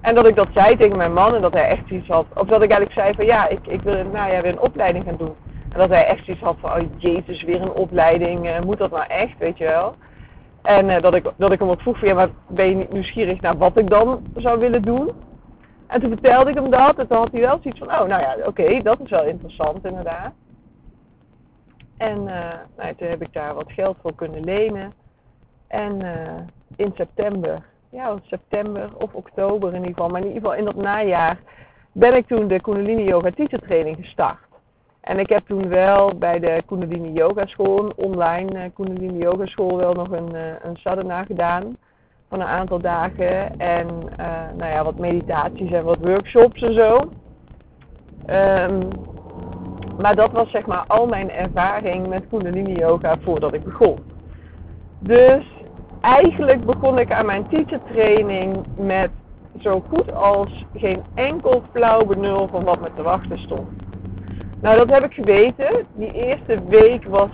En 0.00 0.14
dat 0.14 0.26
ik 0.26 0.36
dat 0.36 0.48
zei 0.52 0.76
tegen 0.76 0.96
mijn 0.96 1.12
man 1.12 1.34
en 1.34 1.40
dat 1.40 1.52
hij 1.52 1.68
echt 1.68 1.90
iets 1.90 2.08
had. 2.08 2.26
Of 2.34 2.46
dat 2.46 2.62
ik 2.62 2.70
eigenlijk 2.70 2.92
zei 2.92 3.14
van 3.14 3.24
ja, 3.24 3.48
ik, 3.48 3.66
ik 3.66 3.82
wil 3.82 3.96
het 3.96 4.12
najaar 4.12 4.42
weer 4.42 4.52
een 4.52 4.60
opleiding 4.60 5.04
gaan 5.04 5.16
doen. 5.16 5.34
En 5.72 5.78
dat 5.78 5.88
hij 5.88 6.06
echt 6.06 6.28
iets 6.28 6.40
had 6.40 6.56
van, 6.60 6.70
oh 6.70 6.86
jezus, 6.96 7.42
weer 7.42 7.62
een 7.62 7.72
opleiding. 7.72 8.64
moet 8.64 8.78
dat 8.78 8.90
nou 8.90 9.04
echt, 9.08 9.38
weet 9.38 9.58
je 9.58 9.64
wel. 9.64 9.94
En 10.62 10.88
uh, 10.88 11.00
dat, 11.00 11.14
ik, 11.14 11.32
dat 11.36 11.52
ik 11.52 11.58
hem 11.58 11.68
wat 11.68 11.82
vroeg 11.82 11.98
van, 11.98 12.08
ja, 12.08 12.14
maar 12.14 12.30
ben 12.48 12.78
je 12.78 12.86
nieuwsgierig 12.90 13.40
naar 13.40 13.56
wat 13.56 13.78
ik 13.78 13.90
dan 13.90 14.22
zou 14.36 14.58
willen 14.58 14.82
doen? 14.82 15.10
En 15.86 16.00
toen 16.00 16.10
vertelde 16.10 16.50
ik 16.50 16.56
hem 16.56 16.70
dat 16.70 16.98
en 16.98 17.06
toen 17.06 17.16
had 17.16 17.32
hij 17.32 17.40
wel 17.40 17.58
zoiets 17.62 17.78
van, 17.78 17.88
oh, 17.88 18.04
nou 18.04 18.22
ja, 18.22 18.36
oké, 18.46 18.82
dat 18.82 19.00
is 19.00 19.10
wel 19.10 19.24
interessant 19.24 19.84
inderdaad. 19.84 20.32
En 21.96 22.16
uh, 22.16 22.52
nou, 22.76 22.94
toen 22.96 23.08
heb 23.08 23.22
ik 23.22 23.32
daar 23.32 23.54
wat 23.54 23.72
geld 23.72 23.96
voor 24.02 24.14
kunnen 24.14 24.44
lenen. 24.44 24.92
En 25.66 26.04
uh, 26.04 26.36
in 26.76 26.92
september, 26.96 27.62
ja, 27.90 28.16
september 28.22 28.90
of 28.96 29.14
oktober 29.14 29.68
in 29.68 29.74
ieder 29.74 29.94
geval, 29.94 30.08
maar 30.08 30.20
in 30.20 30.26
ieder 30.26 30.42
geval 30.42 30.58
in 30.58 30.64
dat 30.64 30.76
najaar, 30.76 31.38
ben 31.92 32.14
ik 32.14 32.26
toen 32.26 32.48
de 32.48 32.60
Kundalini 32.60 33.04
Yoga 33.04 33.30
Teacher 33.30 33.60
Training 33.60 33.96
gestart. 33.96 34.38
En 35.00 35.18
ik 35.18 35.28
heb 35.28 35.46
toen 35.46 35.68
wel 35.68 36.14
bij 36.18 36.38
de 36.38 36.62
Kundalini 36.66 37.12
Yoga 37.12 37.46
School, 37.46 37.92
online 37.96 38.54
uh, 38.54 38.62
Kundalini 38.74 39.18
Yoga 39.18 39.46
School, 39.46 39.76
wel 39.76 39.92
nog 39.92 40.10
een, 40.10 40.34
uh, 40.34 40.40
een 40.62 40.76
sadhana 40.76 41.24
gedaan 41.24 41.76
van 42.28 42.40
een 42.40 42.46
aantal 42.46 42.80
dagen. 42.80 43.58
En 43.58 43.88
uh, 44.20 44.26
nou 44.56 44.72
ja, 44.72 44.84
wat 44.84 44.98
meditaties 44.98 45.70
en 45.70 45.84
wat 45.84 45.98
workshops 46.00 46.62
en 46.62 46.74
zo. 46.74 47.10
Um, 48.30 48.88
maar 50.00 50.16
dat 50.16 50.32
was 50.32 50.50
zeg 50.50 50.66
maar 50.66 50.84
al 50.86 51.06
mijn 51.06 51.30
ervaring 51.30 52.08
met 52.08 52.28
Kundalini 52.28 52.72
Yoga 52.72 53.16
voordat 53.20 53.54
ik 53.54 53.64
begon. 53.64 53.98
Dus 54.98 55.44
eigenlijk 56.00 56.64
begon 56.64 56.98
ik 56.98 57.12
aan 57.12 57.26
mijn 57.26 57.48
teacher 57.48 57.80
training 57.92 58.66
met 58.76 59.10
zo 59.58 59.84
goed 59.88 60.14
als 60.14 60.64
geen 60.74 61.02
enkel 61.14 61.62
flauw 61.72 62.04
benul 62.04 62.48
van 62.48 62.64
wat 62.64 62.80
me 62.80 62.88
te 62.96 63.02
wachten 63.02 63.38
stond. 63.38 63.68
Nou, 64.60 64.76
dat 64.76 64.90
heb 64.90 65.04
ik 65.04 65.12
geweten. 65.12 65.86
Die 65.92 66.12
eerste 66.12 66.64
week 66.68 67.04
was 67.04 67.30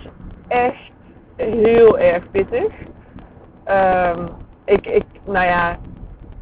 echt 0.47 0.91
heel 1.35 1.99
erg 1.99 2.31
pittig. 2.31 2.73
Um, 3.69 4.29
ik, 4.65 4.85
ik, 4.85 5.05
nou 5.23 5.45
ja, 5.45 5.77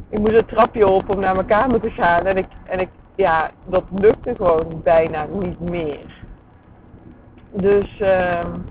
ik 0.08 0.18
moest 0.18 0.34
een 0.34 0.46
trapje 0.46 0.86
op 0.86 1.08
om 1.08 1.20
naar 1.20 1.34
mijn 1.34 1.46
kamer 1.46 1.80
te 1.80 1.90
gaan. 1.90 2.26
En 2.26 2.36
ik, 2.36 2.46
en 2.64 2.80
ik, 2.80 2.88
ja, 3.14 3.50
dat 3.64 3.84
lukte 3.90 4.34
gewoon 4.34 4.80
bijna 4.82 5.26
niet 5.32 5.60
meer. 5.60 6.24
Dus, 7.50 8.00
um, 8.00 8.64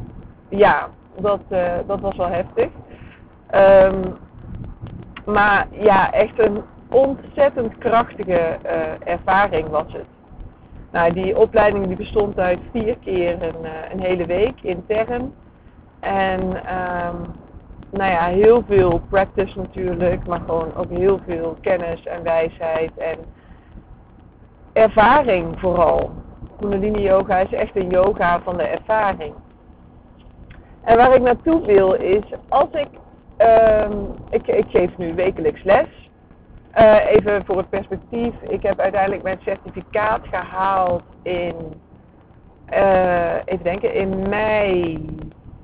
ja, 0.49 0.89
Dat, 1.17 1.41
dat 1.87 1.99
was 1.99 2.15
wel 2.15 2.29
heftig. 2.29 2.69
Ehm, 3.47 4.01
maar 5.25 5.67
ja, 5.71 6.11
echt 6.11 6.39
een 6.39 6.63
ontzettend 6.89 7.77
krachtige 7.77 8.57
ervaring 9.03 9.67
was 9.67 9.93
het. 9.93 10.14
Nou, 10.95 11.13
die 11.13 11.37
opleiding 11.37 11.87
die 11.87 11.95
bestond 11.95 12.39
uit 12.39 12.59
vier 12.71 12.97
keer 12.97 13.43
een, 13.43 13.65
een 13.91 13.99
hele 13.99 14.25
week 14.25 14.61
intern. 14.61 15.33
En 15.99 16.41
um, 16.41 17.15
nou 17.89 18.11
ja, 18.11 18.25
heel 18.25 18.63
veel 18.67 19.01
practice 19.09 19.57
natuurlijk, 19.57 20.27
maar 20.27 20.39
gewoon 20.45 20.75
ook 20.75 20.89
heel 20.89 21.19
veel 21.27 21.57
kennis 21.61 22.05
en 22.05 22.23
wijsheid 22.23 22.97
en 22.97 23.17
ervaring 24.73 25.59
vooral. 25.59 26.11
Kundalini 26.59 27.01
yoga 27.01 27.37
is 27.37 27.53
echt 27.53 27.75
een 27.75 27.89
yoga 27.89 28.41
van 28.41 28.57
de 28.57 28.63
ervaring. 28.63 29.33
En 30.83 30.97
waar 30.97 31.15
ik 31.15 31.21
naartoe 31.21 31.65
wil 31.65 31.93
is, 31.93 32.23
als 32.49 32.69
ik, 32.71 32.89
um, 33.37 34.13
ik, 34.29 34.47
ik 34.47 34.65
geef 34.69 34.97
nu 34.97 35.13
wekelijks 35.13 35.63
les. 35.63 36.09
Uh, 36.77 37.09
even 37.09 37.45
voor 37.45 37.57
het 37.57 37.69
perspectief, 37.69 38.33
ik 38.41 38.63
heb 38.63 38.79
uiteindelijk 38.79 39.23
mijn 39.23 39.39
certificaat 39.43 40.21
gehaald 40.31 41.03
in, 41.21 41.55
uh, 42.73 43.35
even 43.45 43.63
denken, 43.63 43.93
in 43.93 44.29
mei 44.29 45.05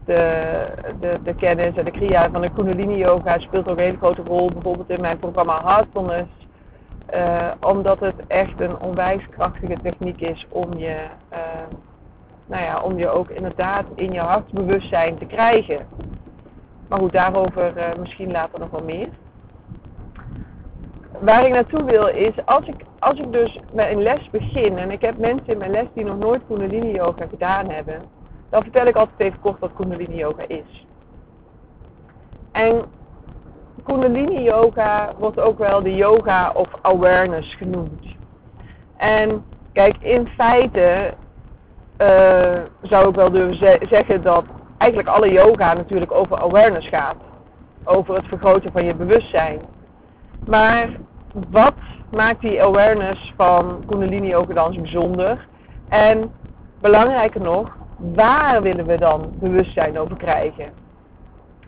de, 0.05 0.65
de, 1.00 1.19
de 1.24 1.36
kennis 1.36 1.75
en 1.75 1.86
de 1.86 1.91
kriya 1.91 2.29
van 2.31 2.41
de 2.41 2.50
Kundalini 2.50 2.98
Yoga 2.98 3.39
speelt 3.39 3.67
ook 3.67 3.77
een 3.77 3.84
hele 3.84 3.98
grote 3.98 4.22
rol. 4.22 4.51
Bijvoorbeeld 4.51 4.89
in 4.89 5.01
mijn 5.01 5.19
programma 5.19 5.62
Heartfulness 5.63 6.29
uh, 7.13 7.51
omdat 7.60 8.00
het 8.00 8.27
echt 8.27 8.60
een 8.60 8.79
onwijs 8.79 9.29
krachtige 9.29 9.77
techniek 9.84 10.22
is 10.22 10.46
om 10.50 10.77
je, 10.77 10.96
uh, 11.31 11.39
nou 12.46 12.63
ja, 12.63 12.81
om 12.81 12.98
je 12.98 13.10
ook 13.10 13.29
inderdaad 13.29 13.86
in 13.96 14.12
je 14.12 14.19
hartbewustzijn 14.19 15.17
te 15.17 15.25
krijgen. 15.25 15.88
Maar 16.88 17.00
goed, 17.00 17.12
daarover 17.12 17.77
uh, 17.77 17.84
misschien 18.00 18.31
later 18.31 18.60
nog 18.60 18.69
wel 18.69 18.84
meer. 18.84 19.08
Waar 21.19 21.45
ik 21.45 21.53
naartoe 21.53 21.83
wil 21.83 22.07
is, 22.07 22.45
als 22.45 22.65
ik, 22.65 22.75
als 22.99 23.19
ik 23.19 23.31
dus 23.31 23.59
met 23.73 23.91
een 23.91 24.01
les 24.01 24.29
begin 24.29 24.77
en 24.77 24.91
ik 24.91 25.01
heb 25.01 25.17
mensen 25.17 25.47
in 25.47 25.57
mijn 25.57 25.71
les 25.71 25.88
die 25.93 26.05
nog 26.05 26.17
nooit 26.17 26.41
Kundalini 26.47 26.91
Yoga 26.91 27.25
gedaan 27.29 27.69
hebben, 27.69 28.01
dan 28.49 28.61
vertel 28.61 28.85
ik 28.85 28.95
altijd 28.95 29.19
even 29.19 29.39
kort 29.39 29.59
wat 29.59 29.73
Kundalini 29.75 30.15
Yoga 30.15 30.43
is. 30.47 30.88
En 32.51 32.85
Kundalini 33.83 34.43
Yoga 34.43 35.13
wordt 35.17 35.39
ook 35.39 35.57
wel 35.57 35.83
de 35.83 35.95
yoga 35.95 36.51
of 36.53 36.67
awareness 36.81 37.55
genoemd. 37.55 38.05
En 38.97 39.45
kijk, 39.73 39.95
in 39.99 40.27
feite 40.27 41.13
uh, 42.01 42.61
zou 42.81 43.09
ik 43.09 43.15
wel 43.15 43.31
durven 43.31 43.88
zeggen 43.88 44.21
dat 44.21 44.43
eigenlijk 44.77 45.09
alle 45.15 45.31
yoga 45.31 45.73
natuurlijk 45.73 46.11
over 46.11 46.38
awareness 46.38 46.88
gaat. 46.88 47.15
Over 47.83 48.15
het 48.15 48.27
vergroten 48.27 48.71
van 48.71 48.85
je 48.85 48.95
bewustzijn. 48.95 49.59
Maar 50.45 50.89
wat 51.50 51.74
maakt 52.12 52.41
die 52.41 52.63
awareness 52.63 53.33
van 53.36 53.83
Kundalini 53.86 54.27
Yoga 54.27 54.53
dan 54.53 54.74
zo 54.74 54.81
bijzonder? 54.81 55.48
En 55.89 56.31
belangrijker 56.81 57.41
nog, 57.41 57.77
waar 57.98 58.62
willen 58.62 58.86
we 58.86 58.98
dan 58.98 59.33
bewustzijn 59.39 60.00
over 60.00 60.17
krijgen? 60.17 60.69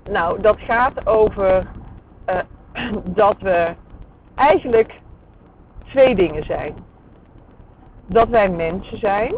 Nou, 0.09 0.41
dat 0.41 0.59
gaat 0.59 1.07
over 1.07 1.67
uh, 2.29 2.39
dat 3.21 3.35
we 3.39 3.73
eigenlijk 4.35 4.99
twee 5.87 6.15
dingen 6.15 6.43
zijn. 6.43 6.73
Dat 8.05 8.29
wij 8.29 8.49
mensen 8.49 8.97
zijn 8.97 9.33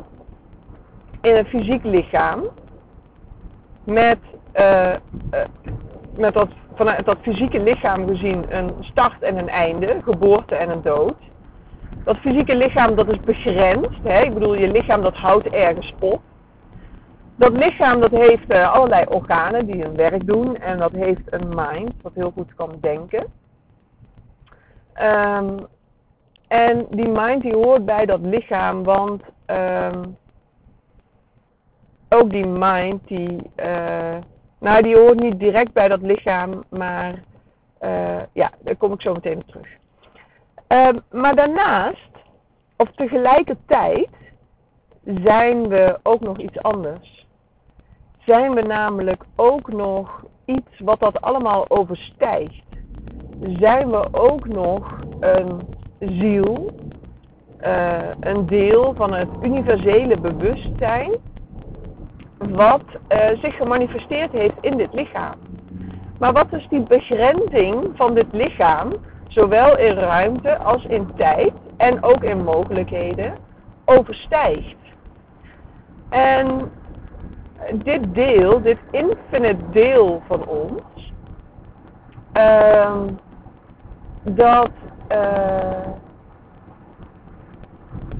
in 1.21 1.35
een 1.35 1.45
fysiek 1.45 1.83
lichaam 1.83 2.41
met, 3.83 4.19
uh, 4.55 4.89
uh, 4.89 5.39
met 6.17 6.33
dat, 6.33 6.49
vanuit 6.75 7.05
dat 7.05 7.17
fysieke 7.21 7.59
lichaam 7.59 8.07
gezien 8.07 8.45
een 8.49 8.71
start 8.79 9.21
en 9.21 9.37
een 9.37 9.49
einde, 9.49 9.99
geboorte 10.03 10.55
en 10.55 10.69
een 10.69 10.81
dood. 10.81 11.15
Dat 12.03 12.17
fysieke 12.17 12.55
lichaam 12.55 12.95
dat 12.95 13.09
is 13.09 13.19
begrensd. 13.19 13.99
Hè? 14.03 14.21
Ik 14.21 14.33
bedoel, 14.33 14.55
je 14.55 14.71
lichaam 14.71 15.01
dat 15.01 15.15
houdt 15.15 15.49
ergens 15.49 15.93
op 15.99 16.21
dat 17.35 17.51
lichaam 17.51 17.99
dat 17.99 18.11
heeft 18.11 18.51
uh, 18.51 18.73
allerlei 18.73 19.05
organen 19.09 19.65
die 19.65 19.81
hun 19.81 19.95
werk 19.95 20.27
doen 20.27 20.57
en 20.57 20.77
dat 20.77 20.91
heeft 20.91 21.21
een 21.33 21.49
mind 21.55 21.93
wat 22.01 22.13
heel 22.13 22.31
goed 22.31 22.55
kan 22.55 22.77
denken. 22.81 23.25
Um, 25.01 25.67
en 26.47 26.85
die 26.89 27.07
mind 27.07 27.41
die 27.41 27.55
hoort 27.55 27.85
bij 27.85 28.05
dat 28.05 28.19
lichaam, 28.21 28.83
want 28.83 29.23
um, 29.45 30.17
ook 32.09 32.29
die 32.29 32.45
mind 32.45 33.07
die, 33.07 33.51
uh, 33.55 34.17
nou 34.63 34.81
die 34.81 34.97
hoort 34.97 35.19
niet 35.19 35.39
direct 35.39 35.73
bij 35.73 35.87
dat 35.87 36.01
lichaam, 36.01 36.63
maar 36.69 37.13
uh, 37.81 38.21
ja, 38.33 38.51
daar 38.59 38.75
kom 38.75 38.93
ik 38.93 39.01
zo 39.01 39.13
meteen 39.13 39.37
op 39.37 39.47
terug. 39.47 39.67
Um, 40.67 41.01
maar 41.11 41.35
daarnaast, 41.35 42.11
of 42.77 42.91
tegelijkertijd, 42.95 44.09
zijn 45.03 45.67
we 45.67 45.99
ook 46.03 46.21
nog 46.21 46.37
iets 46.37 46.57
anders 46.61 47.23
zijn 48.25 48.53
we 48.53 48.61
namelijk 48.61 49.23
ook 49.35 49.71
nog 49.71 50.25
iets 50.45 50.79
wat 50.79 50.99
dat 50.99 51.21
allemaal 51.21 51.69
overstijgt. 51.69 52.63
Zijn 53.39 53.89
we 53.89 54.07
ook 54.11 54.47
nog 54.47 54.99
een 55.19 55.61
ziel, 55.99 56.71
uh, 57.61 57.97
een 58.19 58.45
deel 58.45 58.93
van 58.95 59.13
het 59.13 59.29
universele 59.41 60.19
bewustzijn, 60.19 61.11
wat 62.49 62.83
uh, 63.09 63.17
zich 63.41 63.55
gemanifesteerd 63.55 64.31
heeft 64.31 64.57
in 64.61 64.77
dit 64.77 64.93
lichaam. 64.93 65.35
Maar 66.19 66.33
wat 66.33 66.53
is 66.53 66.67
die 66.69 66.81
begrenzing 66.83 67.91
van 67.95 68.13
dit 68.13 68.27
lichaam, 68.31 68.93
zowel 69.27 69.77
in 69.77 69.93
ruimte 69.93 70.57
als 70.57 70.85
in 70.85 71.07
tijd 71.15 71.53
en 71.77 72.03
ook 72.03 72.23
in 72.23 72.43
mogelijkheden, 72.43 73.37
overstijgt? 73.85 74.75
En 76.09 76.71
dit 77.73 78.13
deel, 78.15 78.61
dit 78.61 78.77
infinite 78.91 79.69
deel 79.71 80.21
van 80.27 80.45
ons, 80.47 81.13
uh, 82.37 83.01
dat, 84.23 84.71
uh, 85.11 85.87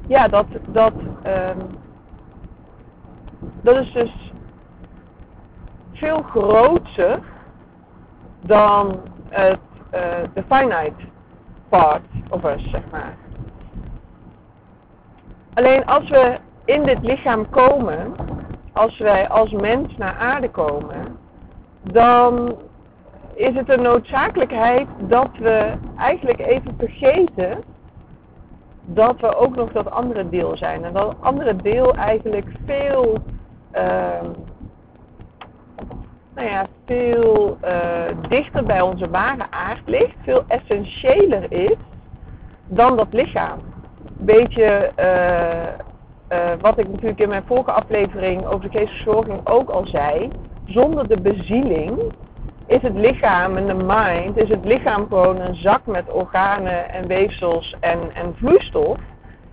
ja, 0.08 0.27
dat, 0.27 0.46
dat, 0.68 0.94
uh, 1.25 1.50
dat 3.63 3.77
is 3.77 3.91
dus 3.91 4.32
veel 5.91 6.22
groter 6.22 7.20
dan 8.41 9.00
het, 9.29 9.60
uh, 9.93 10.00
de 10.34 10.43
finite 10.50 11.05
part 11.70 12.01
of 12.29 12.43
us, 12.43 12.70
zeg 12.70 12.82
maar. 12.91 13.17
Alleen 15.53 15.86
als 15.86 16.10
we 16.10 16.38
in 16.65 16.84
dit 16.84 17.00
lichaam 17.01 17.50
komen, 17.50 18.15
als 18.74 18.98
wij 18.98 19.29
als 19.29 19.51
mens 19.51 19.98
naar 19.98 20.15
aarde 20.15 20.50
komen, 20.50 21.17
dan 21.82 22.55
is 23.34 23.55
het 23.55 23.70
een 23.70 23.82
noodzakelijkheid 23.82 24.88
dat 25.00 25.29
we 25.39 25.74
eigenlijk 25.98 26.39
even 26.39 26.75
vergeten 26.77 27.63
dat 28.86 29.20
we 29.20 29.36
ook 29.36 29.55
nog 29.55 29.72
dat 29.72 29.91
andere 29.91 30.29
deel 30.29 30.58
zijn. 30.58 30.84
En 30.84 30.93
dat 30.93 31.15
andere 31.20 31.55
deel 31.55 31.93
eigenlijk 31.93 32.48
veel, 32.65 33.17
nou 36.36 36.48
ja, 36.50 36.65
veel 36.86 37.58
uh, 37.63 38.30
dichter 38.30 38.63
bij 38.63 38.82
onze 38.82 39.10
ware 39.10 39.46
aard 39.50 39.82
ligt, 39.86 40.15
veel 40.24 40.44
essentiëler 40.48 41.51
is 41.51 41.75
dan 42.68 42.98
dat 42.98 43.08
lichaam. 43.12 43.60
Beetje 44.18 44.92
uh, 45.00 46.38
uh, 46.38 46.53
wat 46.62 46.80
ik 46.80 46.88
natuurlijk 46.89 47.20
in 47.20 47.30
mijn 47.30 47.44
vorige 47.46 47.72
aflevering 47.72 48.46
over 48.46 48.72
de 48.72 48.77
geestverzorging 48.77 49.48
ook 49.48 49.70
al 49.70 49.88
zei, 49.88 50.30
zonder 50.65 51.08
de 51.08 51.22
bezieling 51.22 52.13
is 52.65 52.82
het 52.82 52.96
lichaam 52.96 53.58
en 53.58 53.68
de 53.68 53.84
mind, 53.86 54.38
is 54.38 54.50
het 54.50 54.65
lichaam 54.65 55.08
gewoon 55.08 55.39
een 55.39 55.56
zak 55.56 55.86
met 55.86 56.12
organen 56.12 56.89
en 56.89 57.08
weefsels 57.08 57.75
en, 57.80 58.00
en 58.13 58.36
vloeistof. 58.36 58.98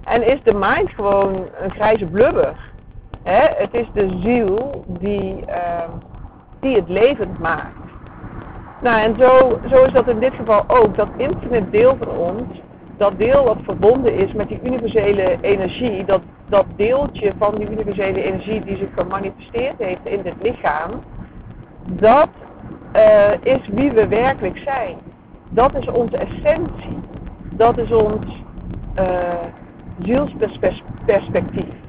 En 0.05 0.23
is 0.23 0.43
de 0.43 0.55
mind 0.55 0.91
gewoon 0.91 1.49
een 1.61 1.71
grijze 1.71 2.07
blubber. 2.07 2.70
Het 3.23 3.75
is 3.75 3.87
de 3.93 4.19
ziel 4.23 4.85
die, 4.87 5.45
uh, 5.49 5.89
die 6.61 6.77
het 6.77 6.89
levend 6.89 7.39
maakt. 7.39 7.79
Nou, 8.83 9.01
en 9.01 9.15
zo, 9.19 9.61
zo 9.69 9.85
is 9.85 9.93
dat 9.93 10.09
in 10.09 10.19
dit 10.19 10.35
geval 10.35 10.65
ook. 10.69 10.97
Dat 10.97 11.09
infinite 11.17 11.71
deel 11.71 11.97
van 11.97 12.09
ons 12.09 12.61
dat 13.01 13.19
deel 13.19 13.45
wat 13.45 13.59
verbonden 13.63 14.15
is 14.15 14.33
met 14.33 14.49
die 14.49 14.61
universele 14.65 15.39
energie, 15.41 16.05
dat, 16.05 16.21
dat 16.49 16.65
deeltje 16.77 17.33
van 17.39 17.55
die 17.55 17.71
universele 17.71 18.23
energie 18.23 18.65
die 18.65 18.77
zich 18.77 18.89
gemanifesteerd 18.95 19.79
heeft 19.79 20.05
in 20.05 20.23
dit 20.23 20.35
lichaam, 20.43 20.91
dat 21.87 22.29
uh, 22.97 23.33
is 23.43 23.69
wie 23.73 23.91
we 23.91 24.09
werkelijk 24.09 24.59
zijn. 24.59 24.97
Dat 25.49 25.75
is 25.75 25.87
onze 25.87 26.17
essentie. 26.17 26.99
Dat 27.51 27.79
is 27.79 27.93
ons 27.93 28.43
uh, 28.99 29.05
zielsperspectief. 30.03 31.80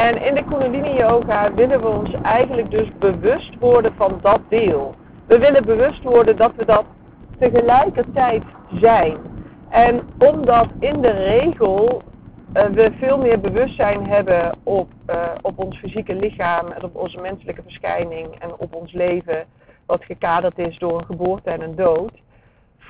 En 0.00 0.22
in 0.22 0.34
de 0.34 0.44
Kundalini 0.44 0.96
Yoga 0.96 1.54
willen 1.54 1.80
we 1.80 1.88
ons 1.88 2.12
eigenlijk 2.22 2.70
dus 2.70 2.88
bewust 2.98 3.58
worden 3.58 3.92
van 3.96 4.18
dat 4.22 4.40
deel. 4.48 4.94
We 5.26 5.38
willen 5.38 5.64
bewust 5.64 6.02
worden 6.02 6.36
dat 6.36 6.52
we 6.56 6.64
dat 6.64 6.84
tegelijkertijd 7.38 8.42
zijn. 8.72 9.16
En 9.68 10.00
omdat 10.18 10.66
in 10.78 11.00
de 11.00 11.10
regel 11.10 12.02
uh, 12.54 12.64
we 12.64 12.92
veel 12.98 13.18
meer 13.18 13.40
bewustzijn 13.40 14.06
hebben 14.06 14.52
op, 14.62 14.88
uh, 15.10 15.22
op 15.40 15.58
ons 15.58 15.78
fysieke 15.78 16.14
lichaam 16.14 16.66
en 16.70 16.82
op 16.82 16.96
onze 16.96 17.20
menselijke 17.20 17.62
verschijning 17.62 18.34
en 18.38 18.50
op 18.56 18.74
ons 18.74 18.92
leven, 18.92 19.44
wat 19.86 20.04
gekaderd 20.04 20.58
is 20.58 20.78
door 20.78 20.98
een 20.98 21.06
geboorte 21.06 21.50
en 21.50 21.60
een 21.60 21.76
dood, 21.76 22.12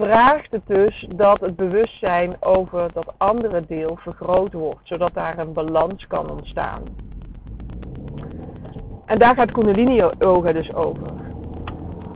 vraagt 0.00 0.50
het 0.50 0.66
dus 0.66 1.06
dat 1.14 1.40
het 1.40 1.56
bewustzijn 1.56 2.36
over 2.40 2.92
dat 2.92 3.14
andere 3.16 3.64
deel 3.66 3.96
vergroot 4.00 4.52
wordt, 4.52 4.80
zodat 4.82 5.14
daar 5.14 5.38
een 5.38 5.52
balans 5.52 6.06
kan 6.06 6.30
ontstaan. 6.30 6.82
En 9.06 9.18
daar 9.18 9.34
gaat 9.34 9.52
Kundalini 9.52 10.02
Yoga 10.18 10.52
dus 10.52 10.74
over. 10.74 11.12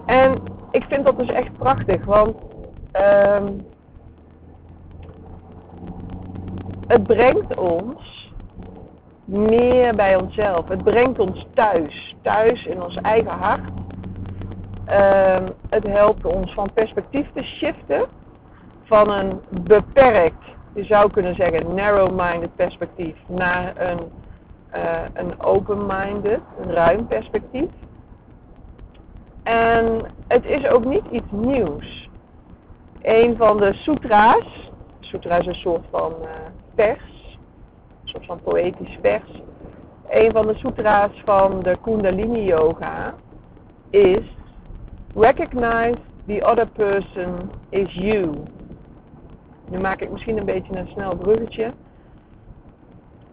En 0.07 0.43
ik 0.71 0.85
vind 0.89 1.05
dat 1.05 1.19
dus 1.19 1.29
echt 1.29 1.59
prachtig, 1.59 2.05
want 2.05 2.37
um, 2.93 3.67
het 6.87 7.03
brengt 7.03 7.57
ons 7.57 8.33
meer 9.25 9.95
bij 9.95 10.17
onszelf. 10.17 10.69
Het 10.69 10.85
brengt 10.85 11.19
ons 11.19 11.47
thuis, 11.55 12.15
thuis 12.23 12.67
in 12.67 12.83
ons 12.83 12.97
eigen 12.97 13.39
hart. 13.39 13.84
Um, 14.89 15.53
het 15.69 15.87
helpt 15.87 16.25
ons 16.25 16.53
van 16.53 16.73
perspectief 16.75 17.33
te 17.33 17.43
shiften 17.43 18.07
van 18.83 19.11
een 19.11 19.41
beperkt, 19.49 20.45
je 20.75 20.85
zou 20.85 21.11
kunnen 21.11 21.35
zeggen 21.35 21.75
narrow-minded 21.75 22.57
perspectief 22.57 23.17
naar 23.27 23.73
een, 23.77 23.99
uh, 24.75 25.01
een 25.13 25.41
open-minded, 25.41 26.41
een 26.61 26.73
ruim 26.73 27.07
perspectief. 27.07 27.69
En 29.43 30.01
het 30.29 30.45
is 30.45 30.67
ook 30.67 30.85
niet 30.85 31.05
iets 31.11 31.31
nieuws. 31.31 32.09
Een 33.03 33.37
van 33.37 33.57
de 33.57 33.73
sutra's, 33.73 34.71
sutra 35.01 35.37
is 35.37 35.47
een 35.47 35.55
soort 35.55 35.85
van 35.91 36.13
uh, 36.21 36.29
vers, 36.75 37.39
een 38.03 38.09
soort 38.09 38.27
van 38.27 38.41
poëtisch 38.43 38.99
vers. 39.03 39.43
Een 40.09 40.33
van 40.33 40.47
de 40.47 40.55
sutra's 40.55 41.23
van 41.25 41.63
de 41.63 41.77
Kundalini 41.83 42.45
Yoga 42.45 43.15
is 43.91 44.37
Recognize 45.15 45.97
the 46.27 46.43
other 46.43 46.67
person 46.67 47.51
is 47.71 47.89
you. 47.93 48.45
Nu 49.71 49.79
maak 49.79 50.01
ik 50.01 50.11
misschien 50.11 50.39
een 50.39 50.45
beetje 50.45 50.77
een 50.77 50.89
snel 50.89 51.17
bruggetje. 51.17 51.73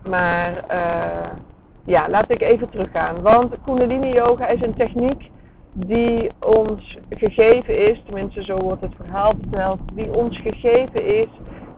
Maar 0.08 0.64
uh, 0.72 1.38
ja, 1.84 2.10
laat 2.10 2.32
ik 2.32 2.42
even 2.42 2.70
teruggaan. 2.70 3.22
Want 3.22 3.56
Kundalini 3.66 4.14
Yoga 4.14 4.48
is 4.48 4.62
een 4.62 4.76
techniek 4.76 5.30
die 5.74 6.32
ons 6.40 6.98
gegeven 7.10 7.78
is, 7.78 8.02
tenminste 8.06 8.44
zo 8.44 8.58
wordt 8.58 8.82
het 8.82 8.96
verhaal 8.96 9.34
verteld, 9.40 9.80
die 9.94 10.14
ons 10.14 10.38
gegeven 10.38 11.06
is 11.06 11.28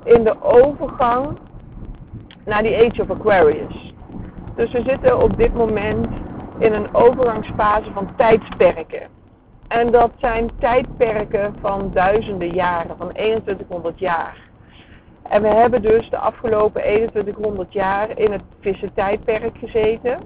in 0.03 0.23
de 0.23 0.41
overgang 0.41 1.37
naar 2.45 2.63
die 2.63 2.77
Age 2.77 3.01
of 3.01 3.09
Aquarius. 3.09 3.93
Dus 4.55 4.71
we 4.71 4.81
zitten 4.85 5.21
op 5.21 5.37
dit 5.37 5.53
moment 5.53 6.07
in 6.57 6.73
een 6.73 6.93
overgangsfase 6.93 7.91
van 7.91 8.15
tijdsperken. 8.15 9.07
En 9.73 9.91
dat 9.91 10.11
zijn 10.17 10.49
tijdperken 10.59 11.55
van 11.61 11.91
duizenden 11.93 12.53
jaren, 12.53 12.97
van 12.97 13.11
2100 13.13 13.99
jaar. 13.99 14.37
En 15.29 15.41
we 15.41 15.47
hebben 15.47 15.81
dus 15.81 16.09
de 16.09 16.17
afgelopen 16.17 16.81
2100 16.81 17.73
jaar 17.73 18.17
in 18.17 18.31
het 18.31 18.41
tijdperk 18.93 19.57
gezeten. 19.57 20.19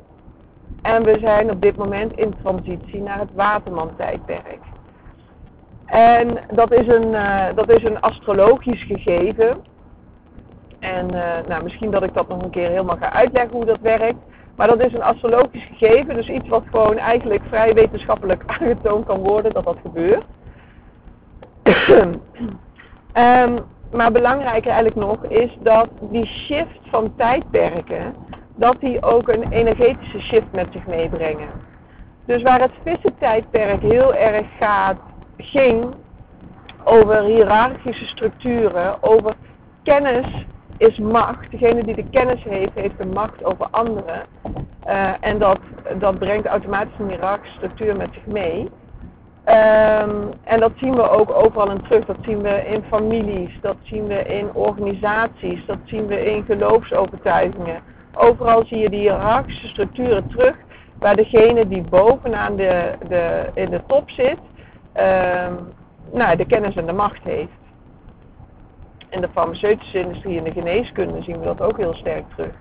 En 0.82 1.04
we 1.04 1.18
zijn 1.20 1.52
op 1.52 1.62
dit 1.62 1.76
moment 1.76 2.18
in 2.18 2.36
transitie 2.44 3.02
naar 3.02 3.20
het 3.20 3.34
Waterman-tijdperk. 3.34 4.60
En 5.86 6.40
dat 6.54 6.72
is 6.72 6.88
een, 6.88 7.08
uh, 7.12 7.46
dat 7.56 7.70
is 7.70 7.84
een 7.84 8.02
astrologisch 8.02 8.84
gegeven. 8.84 9.58
En 10.80 11.14
uh, 11.14 11.38
nou, 11.48 11.64
misschien 11.64 11.92
dat 11.92 12.04
ik 12.04 12.14
dat 12.14 12.28
nog 12.28 12.42
een 12.42 12.50
keer 12.50 12.70
helemaal 12.70 12.98
ga 12.98 13.12
uitleggen 13.14 13.56
hoe 13.56 13.66
dat 13.66 13.80
werkt. 13.82 14.20
Maar 14.58 14.68
dat 14.68 14.86
is 14.86 14.94
een 14.94 15.04
astrologisch 15.04 15.68
gegeven, 15.78 16.16
dus 16.16 16.30
iets 16.30 16.48
wat 16.48 16.64
gewoon 16.72 16.98
eigenlijk 16.98 17.44
vrij 17.48 17.74
wetenschappelijk 17.74 18.44
aangetoond 18.60 19.06
kan 19.06 19.20
worden 19.20 19.54
dat 19.54 19.64
dat 19.64 19.78
gebeurt. 19.82 20.26
um, 21.90 22.20
maar 23.98 24.12
belangrijker 24.12 24.72
eigenlijk 24.72 25.08
nog 25.08 25.24
is 25.24 25.58
dat 25.60 25.90
die 26.02 26.26
shift 26.26 26.80
van 26.90 27.16
tijdperken, 27.16 28.16
dat 28.56 28.80
die 28.80 29.04
ook 29.04 29.28
een 29.28 29.52
energetische 29.52 30.20
shift 30.20 30.52
met 30.52 30.68
zich 30.72 30.88
meebrengen. 30.88 31.50
Dus 32.26 32.42
waar 32.42 32.62
het 32.62 32.74
vissentijdperk 32.84 33.82
heel 33.82 34.14
erg 34.14 34.46
gaat, 34.60 34.98
ging 35.38 35.94
over 36.84 37.24
hiërarchische 37.24 38.06
structuren, 38.06 39.04
over 39.04 39.36
kennis 39.84 40.46
is 40.78 40.98
macht. 40.98 41.52
Degene 41.52 41.84
die 41.84 41.96
de 41.96 42.10
kennis 42.12 42.44
heeft, 42.44 42.74
heeft 42.74 42.98
de 42.98 43.06
macht 43.06 43.44
over 43.44 43.68
anderen. 43.72 44.26
Uh, 44.88 45.12
en 45.20 45.38
dat, 45.40 45.60
dat 46.00 46.20
brengt 46.20 46.46
automatisch 46.46 47.00
een 47.00 47.10
hiërarchische 47.10 47.56
structuur 47.58 47.96
met 47.96 48.10
zich 48.14 48.26
mee. 48.26 48.70
Um, 49.46 50.32
en 50.44 50.60
dat 50.60 50.72
zien 50.76 50.96
we 50.96 51.10
ook 51.10 51.32
overal 51.32 51.72
in 51.72 51.82
terug. 51.82 52.06
Dat 52.06 52.18
zien 52.22 52.42
we 52.42 52.66
in 52.68 52.84
families, 52.90 53.58
dat 53.62 53.76
zien 53.82 54.08
we 54.08 54.24
in 54.24 54.54
organisaties, 54.54 55.66
dat 55.66 55.78
zien 55.84 56.08
we 56.08 56.26
in 56.26 56.44
geloofsovertuigingen. 56.44 57.82
Overal 58.14 58.66
zie 58.66 58.78
je 58.78 58.90
die 58.90 59.00
hiërarchische 59.00 59.68
structuren 59.68 60.28
terug, 60.28 60.56
waar 61.00 61.16
degene 61.16 61.68
die 61.68 61.82
bovenaan 61.82 62.56
de, 62.56 62.94
de, 63.08 63.50
in 63.54 63.70
de 63.70 63.82
top 63.88 64.10
zit, 64.10 64.40
um, 64.96 65.74
nou, 66.12 66.36
de 66.36 66.46
kennis 66.46 66.76
en 66.76 66.86
de 66.86 66.94
macht 66.94 67.24
heeft 67.24 67.57
in 69.10 69.22
de 69.22 69.30
farmaceutische 69.30 70.00
industrie 70.00 70.38
en 70.38 70.44
de 70.44 70.52
geneeskunde 70.52 71.22
zien 71.22 71.40
we 71.40 71.46
dat 71.46 71.62
ook 71.62 71.78
heel 71.78 71.94
sterk 71.94 72.24
terug. 72.36 72.54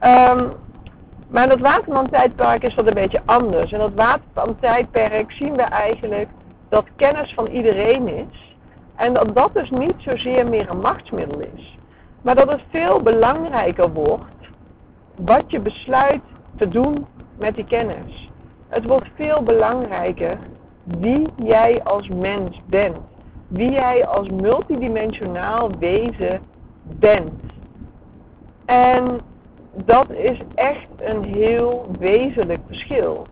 Um, 0.00 0.52
maar 1.28 1.42
in 1.42 1.48
dat 1.48 1.60
Waterman-tijdperk 1.60 2.62
is 2.62 2.74
dat 2.74 2.86
een 2.86 2.94
beetje 2.94 3.22
anders. 3.24 3.72
In 3.72 3.78
dat 3.78 3.94
Waterman-tijdperk 3.94 5.32
zien 5.32 5.56
we 5.56 5.62
eigenlijk 5.62 6.28
dat 6.68 6.86
kennis 6.96 7.34
van 7.34 7.46
iedereen 7.46 8.08
is. 8.08 8.56
En 8.96 9.12
dat 9.12 9.34
dat 9.34 9.54
dus 9.54 9.70
niet 9.70 9.94
zozeer 9.98 10.46
meer 10.46 10.70
een 10.70 10.80
machtsmiddel 10.80 11.40
is. 11.40 11.78
Maar 12.22 12.34
dat 12.34 12.50
het 12.50 12.62
veel 12.70 13.02
belangrijker 13.02 13.92
wordt 13.92 14.24
wat 15.16 15.44
je 15.46 15.60
besluit 15.60 16.22
te 16.56 16.68
doen 16.68 17.06
met 17.38 17.54
die 17.54 17.64
kennis. 17.64 18.30
Het 18.68 18.84
wordt 18.84 19.08
veel 19.14 19.42
belangrijker 19.42 20.38
wie 20.84 21.28
jij 21.36 21.82
als 21.82 22.08
mens 22.08 22.60
bent 22.66 22.96
wie 23.48 23.70
jij 23.70 24.06
als 24.06 24.28
multidimensionaal 24.28 25.70
wezen 25.78 26.40
bent. 26.82 27.40
En 28.64 29.20
dat 29.72 30.10
is 30.10 30.40
echt 30.54 30.88
een 30.98 31.24
heel 31.24 31.86
wezenlijk 31.98 32.60
verschil. 32.66 33.26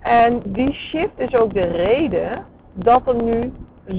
En 0.00 0.42
die 0.44 0.72
shift 0.72 1.18
is 1.18 1.34
ook 1.34 1.54
de 1.54 1.66
reden 1.66 2.44
dat 2.72 3.08
er 3.08 3.22
nu 3.22 3.52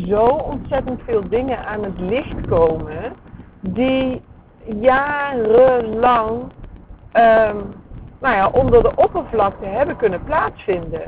zo 0.08 0.26
ontzettend 0.26 1.02
veel 1.06 1.30
dingen 1.30 1.66
aan 1.66 1.84
het 1.84 2.00
licht 2.00 2.48
komen 2.48 3.14
die 3.60 4.22
jarenlang 4.66 6.42
um, 7.14 7.74
nou 8.20 8.36
ja, 8.36 8.50
onder 8.50 8.84
de 8.84 8.92
oppervlakte 8.96 9.66
hebben 9.66 9.96
kunnen 9.96 10.24
plaatsvinden. 10.24 11.04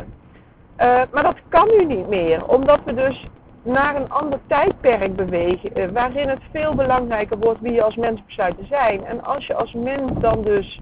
Uh, 0.77 1.01
maar 1.11 1.23
dat 1.23 1.37
kan 1.47 1.67
nu 1.77 1.85
niet 1.85 2.07
meer, 2.07 2.45
omdat 2.45 2.79
we 2.85 2.93
dus 2.93 3.27
naar 3.63 3.95
een 3.95 4.09
ander 4.09 4.39
tijdperk 4.47 5.15
bewegen, 5.15 5.75
eh, 5.75 5.89
waarin 5.89 6.29
het 6.29 6.41
veel 6.51 6.75
belangrijker 6.75 7.37
wordt 7.37 7.61
wie 7.61 7.71
je 7.71 7.83
als 7.83 7.95
mens 7.95 8.25
besluit 8.25 8.57
te 8.57 8.65
zijn. 8.65 9.05
En 9.05 9.23
als 9.23 9.47
je 9.47 9.55
als 9.55 9.73
mens 9.73 10.11
dan 10.19 10.43
dus 10.43 10.81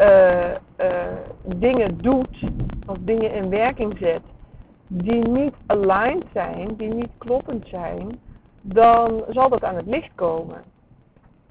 uh, 0.00 0.50
uh, 0.50 0.56
dingen 1.44 1.98
doet, 1.98 2.38
of 2.86 2.96
dingen 3.00 3.32
in 3.32 3.48
werking 3.48 3.96
zet, 3.98 4.22
die 4.88 5.28
niet 5.28 5.54
aligned 5.66 6.26
zijn, 6.32 6.76
die 6.76 6.94
niet 6.94 7.10
kloppend 7.18 7.68
zijn, 7.68 8.18
dan 8.60 9.24
zal 9.28 9.48
dat 9.48 9.64
aan 9.64 9.76
het 9.76 9.86
licht 9.86 10.10
komen. 10.14 10.62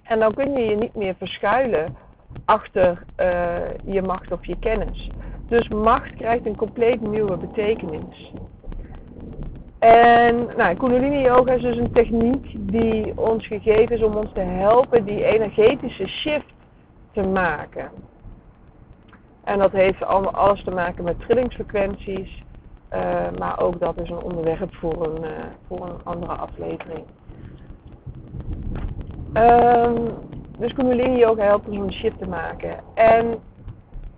En 0.04 0.20
dan 0.20 0.34
kun 0.34 0.54
je 0.54 0.66
je 0.66 0.76
niet 0.76 0.96
meer 0.96 1.16
verschuilen 1.18 1.96
achter 2.46 3.06
je 3.86 4.02
macht 4.02 4.32
of 4.32 4.46
je 4.46 4.60
kennis. 4.60 5.10
Dus 5.48 5.68
macht 5.68 6.16
krijgt 6.16 6.46
een 6.46 6.56
compleet 6.56 7.02
nieuwe 7.02 7.38
betekenis. 7.38 8.34
En 9.84 10.48
nou, 10.58 10.76
Kundalini 10.76 11.22
Yoga 11.22 11.54
is 11.54 11.62
dus 11.62 11.78
een 11.78 11.92
techniek 11.92 12.56
die 12.72 13.18
ons 13.18 13.48
gegeven 13.48 13.96
is 13.96 14.04
om 14.04 14.16
ons 14.16 14.32
te 14.34 14.40
helpen 14.40 15.06
die 15.06 15.24
energetische 15.24 16.08
shift 16.08 16.54
te 17.12 17.22
maken. 17.22 17.92
En 19.44 19.60
dat 19.60 19.72
heeft 19.72 20.04
allemaal 20.04 20.34
alles 20.34 20.64
te 20.64 20.72
maken 20.72 21.04
met 21.04 21.20
trillingsfrequenties. 21.20 22.44
Uh, 22.94 23.26
maar 23.40 23.60
ook 23.60 23.80
dat 23.80 23.98
is 23.98 24.10
een 24.10 24.22
onderwerp 24.22 24.76
voor 24.76 25.04
een, 25.04 25.24
uh, 25.24 25.30
voor 25.68 25.86
een 25.86 26.04
andere 26.04 26.34
aflevering. 26.34 27.04
Um, 29.34 30.08
dus 30.58 30.74
Kundalini 30.74 31.18
Yoga 31.18 31.44
helpt 31.44 31.68
ons 31.68 31.78
om 31.78 31.84
een 31.84 31.94
shift 31.94 32.20
te 32.20 32.28
maken. 32.28 32.80
En 32.94 33.40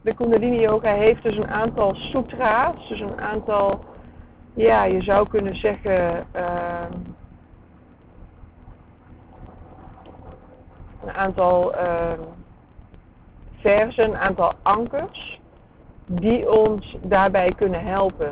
de 0.02 0.14
Kundalini 0.14 0.60
Yoga 0.60 0.94
heeft 0.94 1.24
dus 1.24 1.38
een 1.38 1.52
aantal 1.52 1.96
sutra's, 1.96 2.88
dus 2.90 3.00
een 3.00 3.22
aantal, 3.22 3.80
ja, 4.56 4.84
je 4.84 5.02
zou 5.02 5.30
kunnen 5.30 5.56
zeggen, 5.56 6.28
uh, 6.36 6.86
een 11.04 11.12
aantal 11.12 11.74
uh, 11.74 12.12
versen, 13.60 14.04
een 14.04 14.18
aantal 14.18 14.54
ankers, 14.62 15.40
die 16.06 16.52
ons 16.52 16.98
daarbij 17.02 17.54
kunnen 17.56 17.84
helpen. 17.84 18.32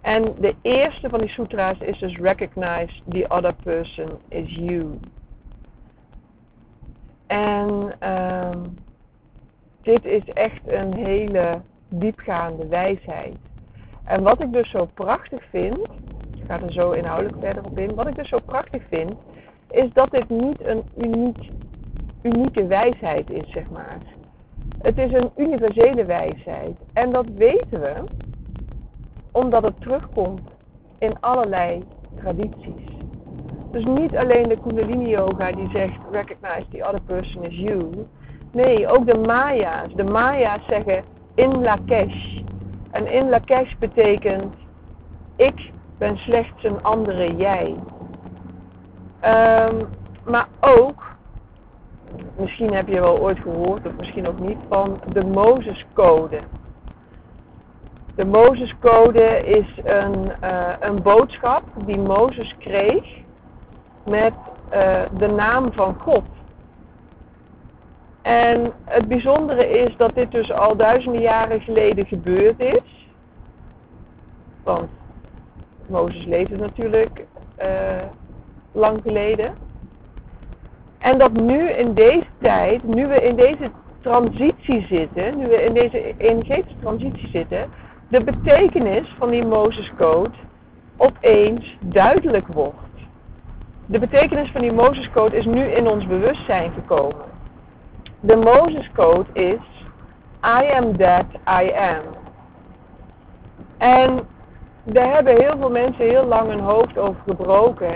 En 0.00 0.34
de 0.38 0.54
eerste 0.62 1.08
van 1.08 1.20
die 1.20 1.28
sutra's 1.28 1.78
is 1.78 1.98
dus 1.98 2.16
Recognize 2.16 3.02
the 3.08 3.24
other 3.28 3.54
person 3.54 4.18
is 4.28 4.54
you. 4.54 4.98
En 7.26 7.92
uh, 8.02 8.50
dit 9.82 10.04
is 10.04 10.24
echt 10.24 10.60
een 10.66 10.94
hele 10.94 11.60
diepgaande 11.88 12.66
wijsheid. 12.66 13.36
En 14.08 14.22
wat 14.22 14.42
ik 14.42 14.52
dus 14.52 14.70
zo 14.70 14.88
prachtig 14.94 15.44
vind, 15.50 15.78
ik 16.34 16.44
ga 16.46 16.60
er 16.60 16.72
zo 16.72 16.90
inhoudelijk 16.90 17.36
verder 17.40 17.64
op 17.64 17.78
in, 17.78 17.94
wat 17.94 18.08
ik 18.08 18.16
dus 18.16 18.28
zo 18.28 18.38
prachtig 18.44 18.82
vind, 18.88 19.12
is 19.70 19.92
dat 19.92 20.10
dit 20.10 20.28
niet 20.28 20.66
een 20.66 20.82
uniek, 20.96 21.50
unieke 22.22 22.66
wijsheid 22.66 23.30
is, 23.30 23.50
zeg 23.50 23.70
maar. 23.70 23.98
Het 24.78 24.98
is 24.98 25.12
een 25.12 25.30
universele 25.36 26.04
wijsheid. 26.04 26.76
En 26.92 27.12
dat 27.12 27.26
weten 27.36 27.80
we 27.80 27.94
omdat 29.32 29.62
het 29.62 29.80
terugkomt 29.80 30.50
in 30.98 31.20
allerlei 31.20 31.84
tradities. 32.16 32.86
Dus 33.70 33.84
niet 33.84 34.16
alleen 34.16 34.48
de 34.48 34.58
Kundalini 34.60 35.08
Yoga 35.08 35.52
die 35.52 35.68
zegt 35.72 35.98
recognize 36.10 36.64
the 36.70 36.86
other 36.86 37.00
person 37.00 37.44
is 37.44 37.56
you. 37.56 38.06
Nee, 38.52 38.86
ook 38.88 39.06
de 39.06 39.18
Maya's. 39.18 39.94
De 39.94 40.04
Maya's 40.04 40.66
zeggen 40.68 41.04
in 41.34 41.62
Lakesh. 41.62 42.46
En 42.90 43.12
in 43.12 43.28
Lakesh 43.28 43.74
betekent 43.78 44.54
ik 45.36 45.72
ben 45.98 46.16
slechts 46.16 46.64
een 46.64 46.82
andere 46.82 47.36
jij. 47.36 47.76
Um, 49.24 49.88
maar 50.24 50.48
ook, 50.60 51.02
misschien 52.36 52.74
heb 52.74 52.88
je 52.88 53.00
wel 53.00 53.18
ooit 53.18 53.38
gehoord, 53.38 53.86
of 53.86 53.92
misschien 53.96 54.28
ook 54.28 54.38
niet, 54.38 54.58
van 54.68 55.00
de 55.12 55.24
Mozescode. 55.24 56.40
De 58.14 58.24
Mozescode 58.24 59.44
is 59.44 59.80
een, 59.84 60.32
uh, 60.44 60.72
een 60.80 61.02
boodschap 61.02 61.62
die 61.84 61.98
Mozes 61.98 62.56
kreeg 62.58 63.04
met 64.04 64.32
uh, 64.74 65.02
de 65.18 65.26
naam 65.26 65.72
van 65.72 65.94
God. 65.94 66.24
En 68.28 68.72
het 68.84 69.08
bijzondere 69.08 69.68
is 69.68 69.96
dat 69.96 70.14
dit 70.14 70.30
dus 70.30 70.52
al 70.52 70.76
duizenden 70.76 71.20
jaren 71.20 71.60
geleden 71.60 72.06
gebeurd 72.06 72.60
is. 72.60 73.08
Want 74.64 74.88
Mozes 75.86 76.24
leefde 76.24 76.56
natuurlijk 76.56 77.24
uh, 77.60 77.66
lang 78.72 79.00
geleden. 79.02 79.54
En 80.98 81.18
dat 81.18 81.32
nu 81.32 81.70
in 81.70 81.94
deze 81.94 82.26
tijd, 82.40 82.82
nu 82.82 83.06
we 83.06 83.22
in 83.22 83.36
deze 83.36 83.70
transitie 84.00 84.86
zitten, 84.86 85.38
nu 85.38 85.46
we 85.46 85.64
in 85.64 85.74
deze 85.74 86.14
energetische 86.18 86.78
transitie 86.80 87.28
zitten, 87.28 87.70
de 88.08 88.24
betekenis 88.24 89.14
van 89.18 89.30
die 89.30 89.44
Mozes 89.44 89.92
Code 89.98 90.34
opeens 90.96 91.76
duidelijk 91.80 92.46
wordt. 92.46 92.76
De 93.86 93.98
betekenis 93.98 94.50
van 94.50 94.60
die 94.60 94.72
Mozes 94.72 95.10
Code 95.10 95.36
is 95.36 95.44
nu 95.44 95.60
in 95.60 95.88
ons 95.88 96.06
bewustzijn 96.06 96.72
gekomen. 96.72 97.36
De 98.20 98.36
Mozes 98.36 98.90
Code 98.94 99.26
is 99.32 99.60
I 100.42 100.70
am 100.74 100.96
that 100.96 101.26
I 101.46 101.72
am. 101.72 102.02
En 103.78 104.26
daar 104.84 105.14
hebben 105.14 105.36
heel 105.36 105.56
veel 105.58 105.70
mensen 105.70 106.04
heel 106.04 106.24
lang 106.24 106.48
hun 106.48 106.60
hoofd 106.60 106.98
over 106.98 107.20
gebroken. 107.26 107.94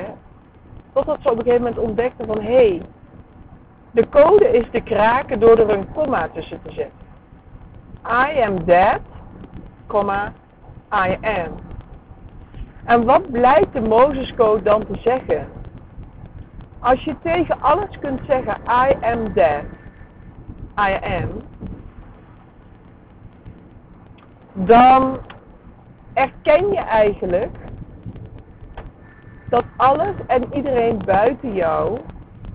Totdat 0.93 1.19
ze 1.21 1.31
op 1.31 1.39
een 1.39 1.45
gegeven 1.45 1.63
moment 1.63 1.81
ontdekten 1.81 2.27
van 2.27 2.41
hé, 2.41 2.53
hey, 2.53 2.83
de 3.91 4.09
code 4.09 4.49
is 4.49 4.65
te 4.71 4.81
kraken 4.81 5.41
door 5.41 5.59
er 5.59 5.71
een 5.71 5.93
komma 5.93 6.29
tussen 6.29 6.63
te 6.63 6.73
zetten. 6.73 7.01
I 8.07 8.43
am 8.43 8.65
that, 8.65 9.01
comma, 9.87 10.33
I 10.93 11.19
am. 11.21 11.53
En 12.85 13.05
wat 13.05 13.31
blijkt 13.31 13.73
de 13.73 13.81
Mozes 13.81 14.35
Code 14.35 14.63
dan 14.63 14.87
te 14.87 14.99
zeggen? 15.01 15.49
Als 16.79 17.05
je 17.05 17.15
tegen 17.23 17.61
alles 17.61 17.99
kunt 18.01 18.21
zeggen 18.29 18.57
I 18.67 18.97
am 19.01 19.35
that, 19.35 19.63
I 20.79 20.99
am, 21.03 21.43
dan 24.53 25.19
erken 26.13 26.69
je 26.69 26.81
eigenlijk 26.81 27.57
dat 29.49 29.65
alles 29.77 30.15
en 30.27 30.55
iedereen 30.55 31.03
buiten 31.05 31.55
jou, 31.55 31.99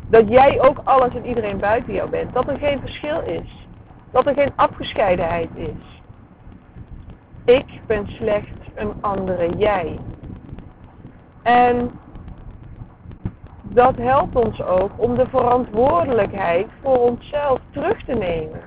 dat 0.10 0.30
jij 0.30 0.62
ook 0.62 0.82
alles 0.84 1.16
en 1.16 1.26
iedereen 1.26 1.60
buiten 1.60 1.94
jou 1.94 2.10
bent. 2.10 2.34
Dat 2.34 2.48
er 2.48 2.58
geen 2.58 2.80
verschil 2.80 3.22
is. 3.22 3.68
Dat 4.12 4.28
er 4.28 4.34
geen 4.34 4.52
afgescheidenheid 4.56 5.50
is. 5.56 6.02
Ik 7.46 7.82
ben 7.86 8.08
slechts 8.08 8.52
een 8.76 8.94
andere 9.02 9.58
jij. 9.58 10.00
En 11.44 11.92
dat 13.70 13.96
helpt 13.96 14.36
ons 14.36 14.62
ook 14.62 14.92
om 14.96 15.16
de 15.16 15.28
verantwoordelijkheid 15.28 16.68
voor 16.82 16.98
onszelf 16.98 17.60
terug 17.72 18.04
te 18.04 18.14
nemen. 18.14 18.62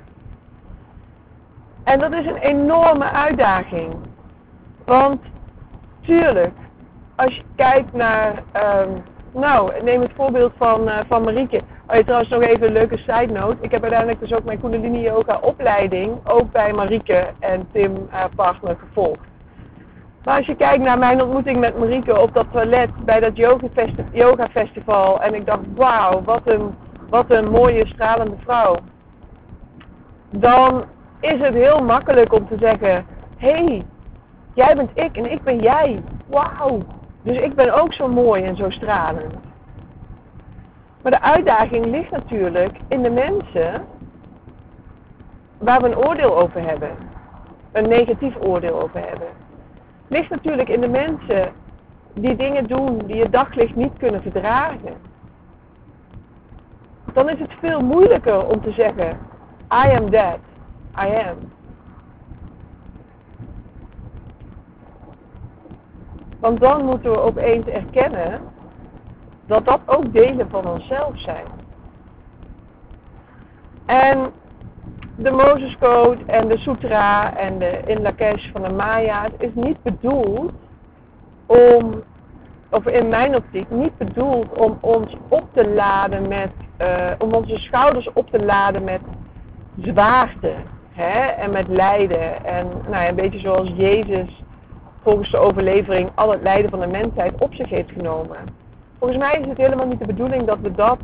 En 1.84 1.98
dat 1.98 2.12
is 2.12 2.26
een 2.26 2.36
enorme 2.36 3.10
uitdaging. 3.10 3.94
Want 4.84 5.20
tuurlijk, 6.00 6.54
als 7.16 7.34
je 7.34 7.42
kijkt 7.56 7.92
naar, 7.92 8.42
um, 8.86 9.02
nou, 9.32 9.82
neem 9.82 10.00
het 10.00 10.12
voorbeeld 10.14 10.52
van, 10.56 10.88
uh, 10.88 10.98
van 11.08 11.22
Marieke. 11.22 11.60
Oh, 11.86 11.96
trouwens 11.96 12.28
nog 12.28 12.42
even 12.42 12.66
een 12.66 12.72
leuke 12.72 12.96
side 12.96 13.32
note. 13.32 13.56
Ik 13.60 13.70
heb 13.70 13.82
uiteindelijk 13.82 14.20
dus 14.20 14.32
ook 14.32 14.44
mijn 14.44 14.60
Kundalini 14.60 15.00
Yoga 15.00 15.38
opleiding 15.40 16.28
ook 16.28 16.52
bij 16.52 16.72
Marieke 16.72 17.26
en 17.38 17.68
Tim, 17.72 18.06
haar 18.08 18.30
partner, 18.34 18.76
gevolgd. 18.76 19.29
Maar 20.24 20.36
als 20.36 20.46
je 20.46 20.56
kijkt 20.56 20.82
naar 20.82 20.98
mijn 20.98 21.22
ontmoeting 21.22 21.58
met 21.58 21.78
Marieke 21.78 22.20
op 22.20 22.34
dat 22.34 22.46
toilet 22.50 23.04
bij 23.04 23.20
dat 23.20 23.36
yoga 24.12 24.48
festival. 24.50 25.22
En 25.22 25.34
ik 25.34 25.46
dacht, 25.46 25.60
wauw, 25.74 26.22
wat 26.22 26.40
een, 26.44 26.74
wat 27.08 27.30
een 27.30 27.50
mooie 27.50 27.86
stralende 27.86 28.36
vrouw. 28.38 28.76
Dan 30.30 30.84
is 31.20 31.40
het 31.40 31.54
heel 31.54 31.82
makkelijk 31.82 32.32
om 32.32 32.48
te 32.48 32.56
zeggen, 32.60 33.06
hé, 33.36 33.64
hey, 33.64 33.84
jij 34.54 34.76
bent 34.76 34.90
ik 34.94 35.16
en 35.16 35.32
ik 35.32 35.42
ben 35.42 35.58
jij. 35.58 36.02
Wauw. 36.26 36.82
Dus 37.22 37.36
ik 37.36 37.54
ben 37.54 37.74
ook 37.80 37.92
zo 37.92 38.08
mooi 38.08 38.42
en 38.42 38.56
zo 38.56 38.70
stralend. 38.70 39.34
Maar 41.02 41.12
de 41.12 41.22
uitdaging 41.22 41.86
ligt 41.86 42.10
natuurlijk 42.10 42.78
in 42.88 43.02
de 43.02 43.10
mensen 43.10 43.84
waar 45.58 45.80
we 45.80 45.86
een 45.86 45.98
oordeel 45.98 46.38
over 46.38 46.62
hebben. 46.62 46.90
Een 47.72 47.88
negatief 47.88 48.36
oordeel 48.40 48.82
over 48.82 49.00
hebben 49.00 49.39
ligt 50.10 50.30
natuurlijk 50.30 50.68
in 50.68 50.80
de 50.80 50.88
mensen 50.88 51.52
die 52.14 52.36
dingen 52.36 52.66
doen 52.66 52.98
die 53.06 53.22
het 53.22 53.32
daglicht 53.32 53.74
niet 53.74 53.96
kunnen 53.98 54.22
verdragen. 54.22 54.94
Dan 57.12 57.28
is 57.28 57.38
het 57.38 57.52
veel 57.60 57.80
moeilijker 57.80 58.46
om 58.46 58.60
te 58.60 58.72
zeggen, 58.72 59.18
I 59.72 59.96
am 59.96 60.10
that, 60.10 60.38
I 60.98 61.14
am. 61.14 61.36
Want 66.40 66.60
dan 66.60 66.84
moeten 66.84 67.10
we 67.10 67.20
opeens 67.20 67.66
erkennen 67.66 68.40
dat 69.46 69.64
dat 69.64 69.80
ook 69.86 70.12
delen 70.12 70.50
van 70.50 70.66
onszelf 70.66 71.20
zijn. 71.20 71.46
En 73.86 74.32
de 75.22 75.30
Moses 75.30 75.76
Code 75.78 76.18
en 76.26 76.48
de 76.48 76.58
Sutra 76.58 77.36
en 77.36 77.58
de 77.58 77.80
In 77.86 78.02
Lakesh 78.02 78.50
van 78.52 78.62
de 78.62 78.68
Maya's 78.68 79.30
is 79.38 79.50
niet 79.54 79.82
bedoeld 79.82 80.52
om, 81.46 82.02
of 82.70 82.86
in 82.86 83.08
mijn 83.08 83.36
optiek, 83.36 83.70
niet 83.70 83.98
bedoeld 83.98 84.52
om 84.52 84.78
ons 84.80 85.16
op 85.28 85.44
te 85.52 85.68
laden 85.68 86.28
met, 86.28 86.50
uh, 86.80 87.10
om 87.18 87.34
onze 87.34 87.58
schouders 87.58 88.12
op 88.12 88.30
te 88.30 88.44
laden 88.44 88.84
met 88.84 89.00
zwaarte 89.80 90.52
hè, 90.92 91.26
en 91.26 91.50
met 91.50 91.68
lijden. 91.68 92.44
En 92.44 92.66
nou 92.88 93.08
een 93.08 93.14
beetje 93.14 93.38
zoals 93.38 93.72
Jezus 93.74 94.42
volgens 95.02 95.30
de 95.30 95.38
overlevering 95.38 96.10
al 96.14 96.30
het 96.30 96.42
lijden 96.42 96.70
van 96.70 96.80
de 96.80 96.86
mensheid 96.86 97.32
op 97.38 97.54
zich 97.54 97.68
heeft 97.68 97.90
genomen. 97.90 98.36
Volgens 98.98 99.20
mij 99.20 99.40
is 99.40 99.48
het 99.48 99.56
helemaal 99.56 99.86
niet 99.86 99.98
de 99.98 100.06
bedoeling 100.06 100.46
dat 100.46 100.58
we 100.60 100.72
dat 100.72 100.98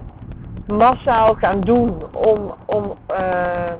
massaal 0.67 1.35
gaan 1.35 1.61
doen 1.61 2.03
om, 2.13 2.55
om, 2.67 2.95
uh, 3.11 3.73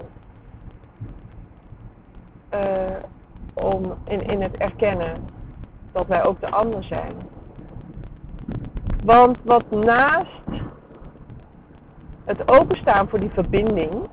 uh, 2.55 2.61
om 3.55 3.95
in, 4.05 4.23
in 4.23 4.43
het 4.43 4.57
erkennen 4.57 5.29
dat 5.93 6.07
wij 6.07 6.25
ook 6.25 6.41
de 6.41 6.51
ander 6.51 6.85
zijn. 6.85 7.15
Want 9.05 9.39
wat 9.43 9.71
naast 9.71 10.41
het 12.25 12.49
openstaan 12.49 13.09
voor 13.09 13.21
die 13.21 13.31
verbinding, 13.31 14.09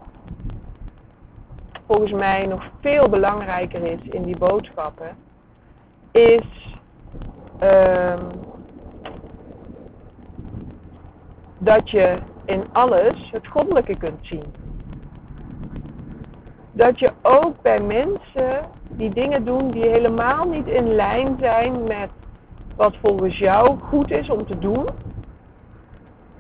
volgens 1.87 2.11
mij 2.11 2.45
nog 2.45 2.63
veel 2.81 3.09
belangrijker 3.09 3.83
is 3.83 3.99
in 4.01 4.23
die 4.23 4.37
boodschappen, 4.37 5.17
is 6.11 6.77
uh, 7.63 8.19
dat 11.57 11.89
je 11.89 12.17
in 12.45 12.63
alles 12.71 13.31
het 13.31 13.47
goddelijke 13.47 13.97
kunt 13.97 14.25
zien. 14.25 14.62
Dat 16.75 16.99
je 16.99 17.11
ook 17.21 17.61
bij 17.61 17.79
mensen 17.79 18.65
die 18.89 19.13
dingen 19.13 19.45
doen 19.45 19.71
die 19.71 19.83
helemaal 19.83 20.45
niet 20.45 20.67
in 20.67 20.95
lijn 20.95 21.37
zijn 21.39 21.83
met 21.83 22.09
wat 22.75 22.95
volgens 23.01 23.37
jou 23.37 23.79
goed 23.79 24.11
is 24.11 24.29
om 24.29 24.45
te 24.45 24.59
doen, 24.59 24.85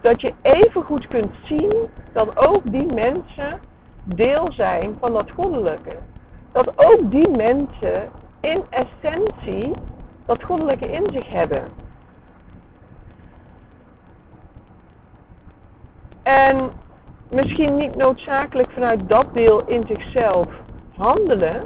dat 0.01 0.21
je 0.21 0.33
even 0.41 0.83
goed 0.83 1.07
kunt 1.07 1.33
zien 1.43 1.73
dat 2.13 2.37
ook 2.37 2.71
die 2.71 2.93
mensen 2.93 3.59
deel 4.03 4.51
zijn 4.51 4.97
van 4.99 5.13
dat 5.13 5.31
goddelijke. 5.31 5.95
Dat 6.51 6.71
ook 6.75 7.11
die 7.11 7.29
mensen 7.29 8.09
in 8.39 8.63
essentie 8.69 9.73
dat 10.25 10.43
goddelijke 10.43 10.91
in 10.91 11.09
zich 11.11 11.29
hebben. 11.29 11.63
En 16.23 16.71
misschien 17.33 17.75
niet 17.75 17.95
noodzakelijk 17.95 18.71
vanuit 18.71 19.09
dat 19.09 19.33
deel 19.33 19.67
in 19.67 19.85
zichzelf 19.87 20.47
handelen, 20.95 21.65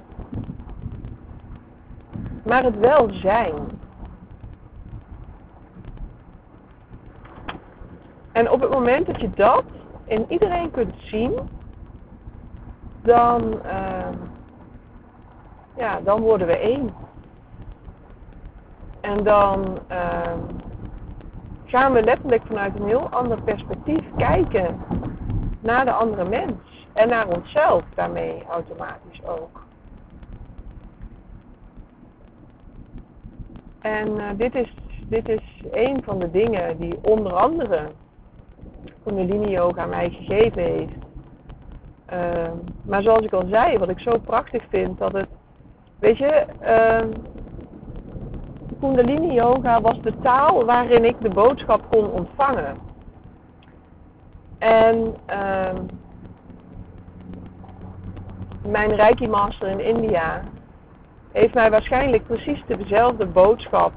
maar 2.44 2.64
het 2.64 2.80
wel 2.80 3.10
zijn. 3.12 3.54
En 8.32 8.52
op 8.52 8.62
het 8.62 8.70
moment 8.70 9.06
dat 9.06 9.22
je 9.22 9.30
dat 9.36 9.64
in 10.06 10.26
iedereen 10.28 10.72
kunt 10.72 10.94
zien, 10.98 11.34
dan, 13.02 13.60
uh, 13.66 14.08
ja, 15.76 16.00
dan 16.04 16.22
worden 16.22 16.48
we 16.48 16.58
één. 16.58 16.94
En 19.02 19.24
dan 19.24 19.80
uh, 19.92 20.34
gaan 21.66 21.94
we 21.94 22.04
letterlijk 22.04 22.44
vanuit 22.46 22.80
een 22.80 22.86
heel 22.86 23.10
ander 23.10 23.42
perspectief 23.42 24.04
kijken 24.18 24.78
naar 25.68 25.86
de 25.86 25.92
andere 25.92 26.30
mens. 26.30 26.86
En 26.94 27.10
naar 27.10 27.28
onszelf 27.28 27.84
daarmee 27.96 28.44
automatisch 28.50 29.26
ook. 29.26 29.66
En 33.82 34.08
uh, 34.08 34.24
dit, 34.38 34.56
is, 34.56 34.74
dit 35.08 35.30
is 35.30 35.42
een 35.72 36.04
van 36.04 36.20
de 36.20 36.32
dingen 36.32 36.78
die 36.78 37.00
onder 37.02 37.34
andere 37.34 37.92
Kundalini 39.04 39.50
Yoga 39.50 39.86
mij 39.86 40.10
gegeven 40.10 40.64
heeft. 40.64 41.06
Uh, 42.14 42.52
maar 42.82 43.02
zoals 43.02 43.26
ik 43.26 43.34
al 43.34 43.48
zei, 43.50 43.78
wat 43.78 43.90
ik 43.90 44.00
zo 44.00 44.18
prachtig 44.18 44.64
vind, 44.70 44.98
dat 44.98 45.14
het, 45.14 45.28
weet 46.00 46.18
je, 46.18 46.46
uh, 46.62 47.16
Kundalini 48.80 49.34
Yoga 49.34 49.82
was 49.82 50.02
de 50.02 50.14
taal 50.22 50.66
waarin 50.66 51.06
ik 51.06 51.16
de 51.22 51.30
boodschap 51.30 51.82
kon 51.90 52.12
ontvangen. 52.12 52.87
En 54.58 55.16
uh, 55.30 55.74
mijn 58.68 58.96
Reiki 58.96 59.28
Master 59.28 59.68
in 59.68 59.80
India 59.80 60.44
heeft 61.32 61.54
mij 61.54 61.70
waarschijnlijk 61.70 62.28
precies 62.28 62.64
dezelfde 62.68 63.26
boodschap 63.26 63.94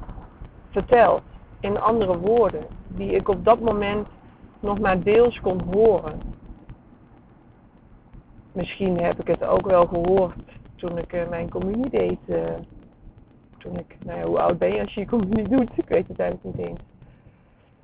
verteld. 0.69 1.21
In 1.59 1.79
andere 1.79 2.17
woorden, 2.17 2.65
die 2.87 3.11
ik 3.11 3.29
op 3.29 3.45
dat 3.45 3.59
moment 3.59 4.07
nog 4.59 4.79
maar 4.79 5.03
deels 5.03 5.39
kon 5.39 5.61
horen. 5.73 6.21
Misschien 8.51 8.99
heb 8.99 9.19
ik 9.19 9.27
het 9.27 9.43
ook 9.43 9.65
wel 9.65 9.87
gehoord 9.87 10.33
toen 10.75 10.97
ik 10.97 11.13
uh, 11.13 11.29
mijn 11.29 11.49
communie 11.49 11.89
deed. 11.89 12.17
Uh, 12.25 12.37
toen 13.57 13.77
ik, 13.77 13.97
nou 14.05 14.19
ja, 14.19 14.25
hoe 14.25 14.39
oud 14.39 14.57
ben 14.57 14.73
je 14.73 14.81
als 14.81 14.93
je 14.93 14.99
je 14.99 15.07
communie 15.07 15.47
doet? 15.47 15.77
Ik 15.77 15.87
weet 15.87 16.07
het 16.07 16.19
eigenlijk 16.19 16.57
niet 16.57 16.67
eens. 16.67 16.79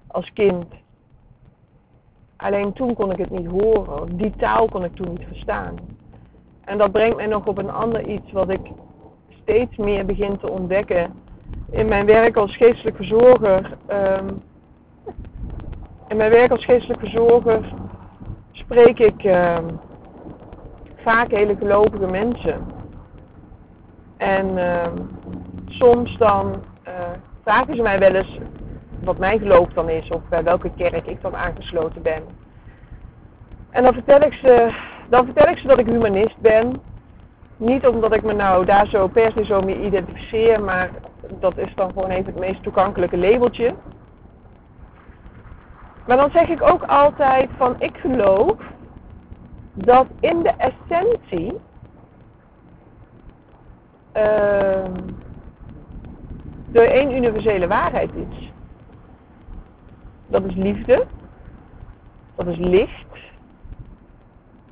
Als 0.08 0.34
kind. 0.34 0.66
Alleen 2.38 2.74
toen 2.74 2.94
kon 2.94 3.12
ik 3.12 3.18
het 3.18 3.30
niet 3.30 3.48
horen. 3.48 4.18
Die 4.18 4.34
taal 4.38 4.68
kon 4.68 4.84
ik 4.84 4.96
toen 4.96 5.10
niet 5.10 5.28
verstaan. 5.28 5.76
En 6.66 6.78
dat 6.78 6.92
brengt 6.92 7.16
mij 7.16 7.26
nog 7.26 7.46
op 7.46 7.58
een 7.58 7.72
ander 7.72 8.08
iets 8.08 8.32
wat 8.32 8.50
ik 8.50 8.72
steeds 9.42 9.78
meer 9.78 10.06
begin 10.06 10.38
te 10.38 10.50
ontdekken 10.50 11.14
in 11.72 11.88
mijn 11.88 12.06
werk 12.06 12.36
als 12.36 12.58
geestelijk 12.58 12.96
verzorger. 12.96 13.78
Um, 13.92 14.42
in 16.08 16.18
mijn 16.18 16.32
werk 16.32 16.52
als 16.52 16.66
geestelijk 16.66 17.00
verzorger 17.00 17.74
spreek 18.52 19.00
ik 19.00 19.24
uh, 19.24 19.58
vaak 20.96 21.32
hele 21.32 21.56
gelovige 21.56 22.08
mensen. 22.08 22.66
En 24.18 24.58
uh, 24.58 24.88
soms 25.68 26.18
dan 26.18 26.64
uh, 26.88 26.94
vragen 27.44 27.76
ze 27.76 27.82
mij 27.82 28.00
wel 28.00 28.16
eens 28.16 28.38
wat 29.08 29.18
mijn 29.18 29.40
geloof 29.40 29.68
dan 29.68 29.90
is 29.90 30.10
of 30.10 30.22
bij 30.30 30.44
welke 30.44 30.72
kerk 30.76 31.08
ik 31.08 31.22
dan 31.22 31.36
aangesloten 31.36 32.02
ben. 32.02 32.24
En 33.70 33.84
dan 33.84 33.94
vertel 33.94 34.22
ik 34.22 34.34
ze, 34.34 34.76
dan 35.10 35.26
vertel 35.26 35.48
ik 35.48 35.58
ze 35.58 35.68
dat 35.68 35.80
ik 35.80 35.86
humanist 35.86 36.38
ben. 36.38 36.82
Niet 37.58 37.88
omdat 37.88 38.16
ik 38.16 38.24
me 38.24 38.34
nou 38.34 38.66
daar 38.66 38.88
zo 38.88 39.08
per 39.08 39.32
se 39.32 39.46
zo 39.46 39.62
mee 39.62 39.86
identificeer, 39.86 40.64
maar 40.64 40.90
dat 41.40 41.58
is 41.58 41.76
dan 41.76 41.92
gewoon 41.92 42.10
even 42.10 42.26
het 42.26 42.40
meest 42.40 42.64
toegankelijke 42.64 43.18
labeltje. 43.18 43.74
Maar 46.08 46.18
dan 46.18 46.32
zeg 46.32 46.48
ik 46.48 46.62
ook 46.62 46.84
altijd 46.84 47.50
van 47.58 47.76
ik 47.80 47.98
geloof 47.98 48.56
dat 49.74 50.08
in 50.20 50.44
de 50.44 50.54
essentie 50.58 51.54
uh, 54.16 54.86
er 56.72 56.92
één 56.92 57.16
universele 57.16 57.68
waarheid 57.68 58.10
is. 58.14 58.47
Dat 60.28 60.44
is 60.44 60.56
liefde. 60.56 61.06
Dat 62.36 62.48
is 62.48 62.58
licht. 62.58 63.18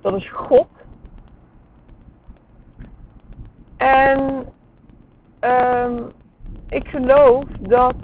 Dat 0.02 0.16
is 0.16 0.30
God. 0.30 0.68
En 3.78 4.46
um, 5.42 6.12
ik 6.70 6.88
geloof 6.88 7.44
dat 7.60 7.96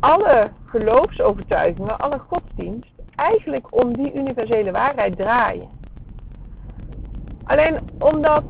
alle 0.00 0.50
geloofsovertuigingen, 0.64 1.98
alle 1.98 2.18
godsdienst, 2.18 2.92
eigenlijk 3.14 3.82
om 3.82 3.96
die 3.96 4.14
universele 4.14 4.70
waarheid 4.70 5.16
draaien. 5.16 5.68
Alleen 7.44 7.78
omdat 7.98 8.44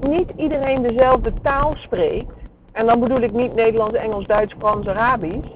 niet 0.00 0.30
iedereen 0.36 0.82
dezelfde 0.82 1.32
taal 1.42 1.74
spreekt, 1.76 2.32
en 2.72 2.86
dan 2.86 3.00
bedoel 3.00 3.20
ik 3.20 3.32
niet 3.32 3.54
Nederlands, 3.54 3.96
Engels, 3.96 4.26
Duits, 4.26 4.54
Frans, 4.58 4.86
Arabisch, 4.86 5.48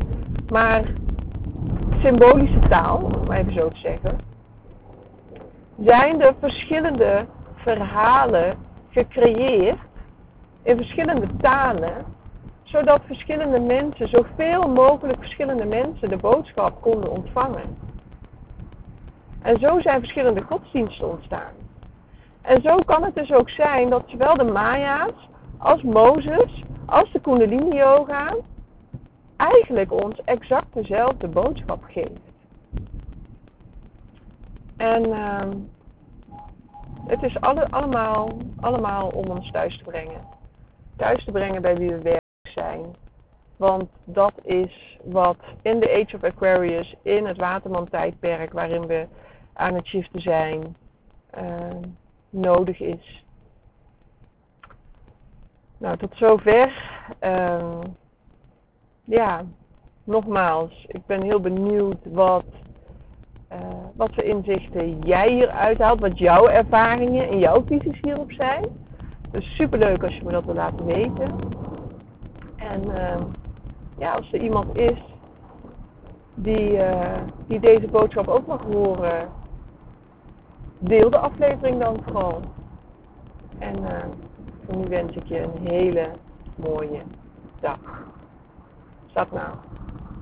maar 0.48 0.84
symbolische 2.06 2.58
taal, 2.68 2.96
om 2.96 3.32
even 3.32 3.52
zo 3.52 3.68
te 3.68 3.78
zeggen, 3.78 4.18
zijn 5.78 6.20
er 6.20 6.34
verschillende 6.40 7.26
verhalen 7.54 8.56
gecreëerd 8.90 9.78
in 10.62 10.76
verschillende 10.76 11.26
talen 11.40 12.04
zodat 12.62 13.00
verschillende 13.06 13.58
mensen, 13.60 14.08
zoveel 14.08 14.68
mogelijk 14.68 15.18
verschillende 15.18 15.64
mensen 15.64 16.08
de 16.08 16.16
boodschap 16.16 16.82
konden 16.82 17.10
ontvangen. 17.10 17.78
En 19.42 19.58
zo 19.58 19.80
zijn 19.80 20.00
verschillende 20.00 20.42
godsdiensten 20.42 21.10
ontstaan. 21.10 21.52
En 22.42 22.62
zo 22.62 22.76
kan 22.76 23.04
het 23.04 23.14
dus 23.14 23.32
ook 23.32 23.50
zijn 23.50 23.90
dat 23.90 24.02
zowel 24.06 24.34
de 24.34 24.44
Maya's 24.44 25.28
als 25.58 25.82
Mozes 25.82 26.62
als 26.86 27.12
de 27.12 27.20
Kundalini 27.20 27.76
Yoga 27.76 28.34
eigenlijk 29.36 29.92
ons 29.92 30.24
exact 30.24 30.74
dezelfde 30.74 31.28
boodschap 31.28 31.84
geeft. 31.84 32.20
En 34.76 35.08
uh, 35.08 35.48
het 37.06 37.22
is 37.22 37.40
alle, 37.40 37.70
allemaal, 37.70 38.36
allemaal 38.60 39.08
om 39.08 39.26
ons 39.26 39.50
thuis 39.50 39.78
te 39.78 39.84
brengen. 39.84 40.20
Thuis 40.96 41.24
te 41.24 41.30
brengen 41.30 41.62
bij 41.62 41.76
wie 41.76 41.90
we 41.90 42.02
werken 42.02 42.20
zijn. 42.42 42.96
Want 43.56 43.90
dat 44.04 44.32
is 44.42 44.98
wat 45.04 45.36
in 45.62 45.80
de 45.80 46.02
Age 46.02 46.16
of 46.16 46.24
Aquarius, 46.24 46.94
in 47.02 47.26
het 47.26 47.36
Waterman-tijdperk 47.36 48.52
waarin 48.52 48.86
we 48.86 49.06
aan 49.52 49.74
het 49.74 49.86
shiften 49.86 50.20
zijn, 50.20 50.76
uh, 51.38 51.76
nodig 52.30 52.80
is. 52.80 53.24
Nou, 55.78 55.96
tot 55.96 56.16
zover. 56.16 56.72
Ehm, 57.18 57.80
ja, 59.06 59.44
nogmaals, 60.04 60.84
ik 60.88 61.06
ben 61.06 61.22
heel 61.22 61.40
benieuwd 61.40 61.96
wat, 62.04 62.44
uh, 63.52 63.58
wat 63.96 64.14
voor 64.14 64.24
inzichten 64.24 64.98
jij 64.98 65.32
hier 65.32 65.48
uithaalt, 65.48 66.00
wat 66.00 66.18
jouw 66.18 66.46
ervaringen 66.46 67.28
en 67.28 67.38
jouw 67.38 67.64
visies 67.66 68.00
hierop 68.02 68.32
zijn. 68.32 68.64
Dus 69.30 69.54
super 69.56 69.78
leuk 69.78 70.04
als 70.04 70.16
je 70.16 70.24
me 70.24 70.30
dat 70.30 70.44
wil 70.44 70.54
laten 70.54 70.84
weten. 70.84 71.34
En 72.56 72.84
uh, 72.84 73.22
ja, 73.98 74.12
als 74.12 74.32
er 74.32 74.40
iemand 74.40 74.76
is 74.76 74.98
die, 76.34 76.72
uh, 76.72 77.18
die 77.46 77.60
deze 77.60 77.88
boodschap 77.88 78.28
ook 78.28 78.46
mag 78.46 78.62
horen, 78.62 79.28
deel 80.78 81.10
de 81.10 81.18
aflevering 81.18 81.80
dan 81.80 82.02
vooral. 82.04 82.40
En 83.58 83.74
voor 84.64 84.76
nu 84.76 84.88
wens 84.88 85.16
ik 85.16 85.26
je 85.26 85.42
een 85.42 85.66
hele 85.66 86.08
mooie 86.56 87.02
dag. 87.60 87.78
Stap 89.16 89.32
nou. 89.32 89.52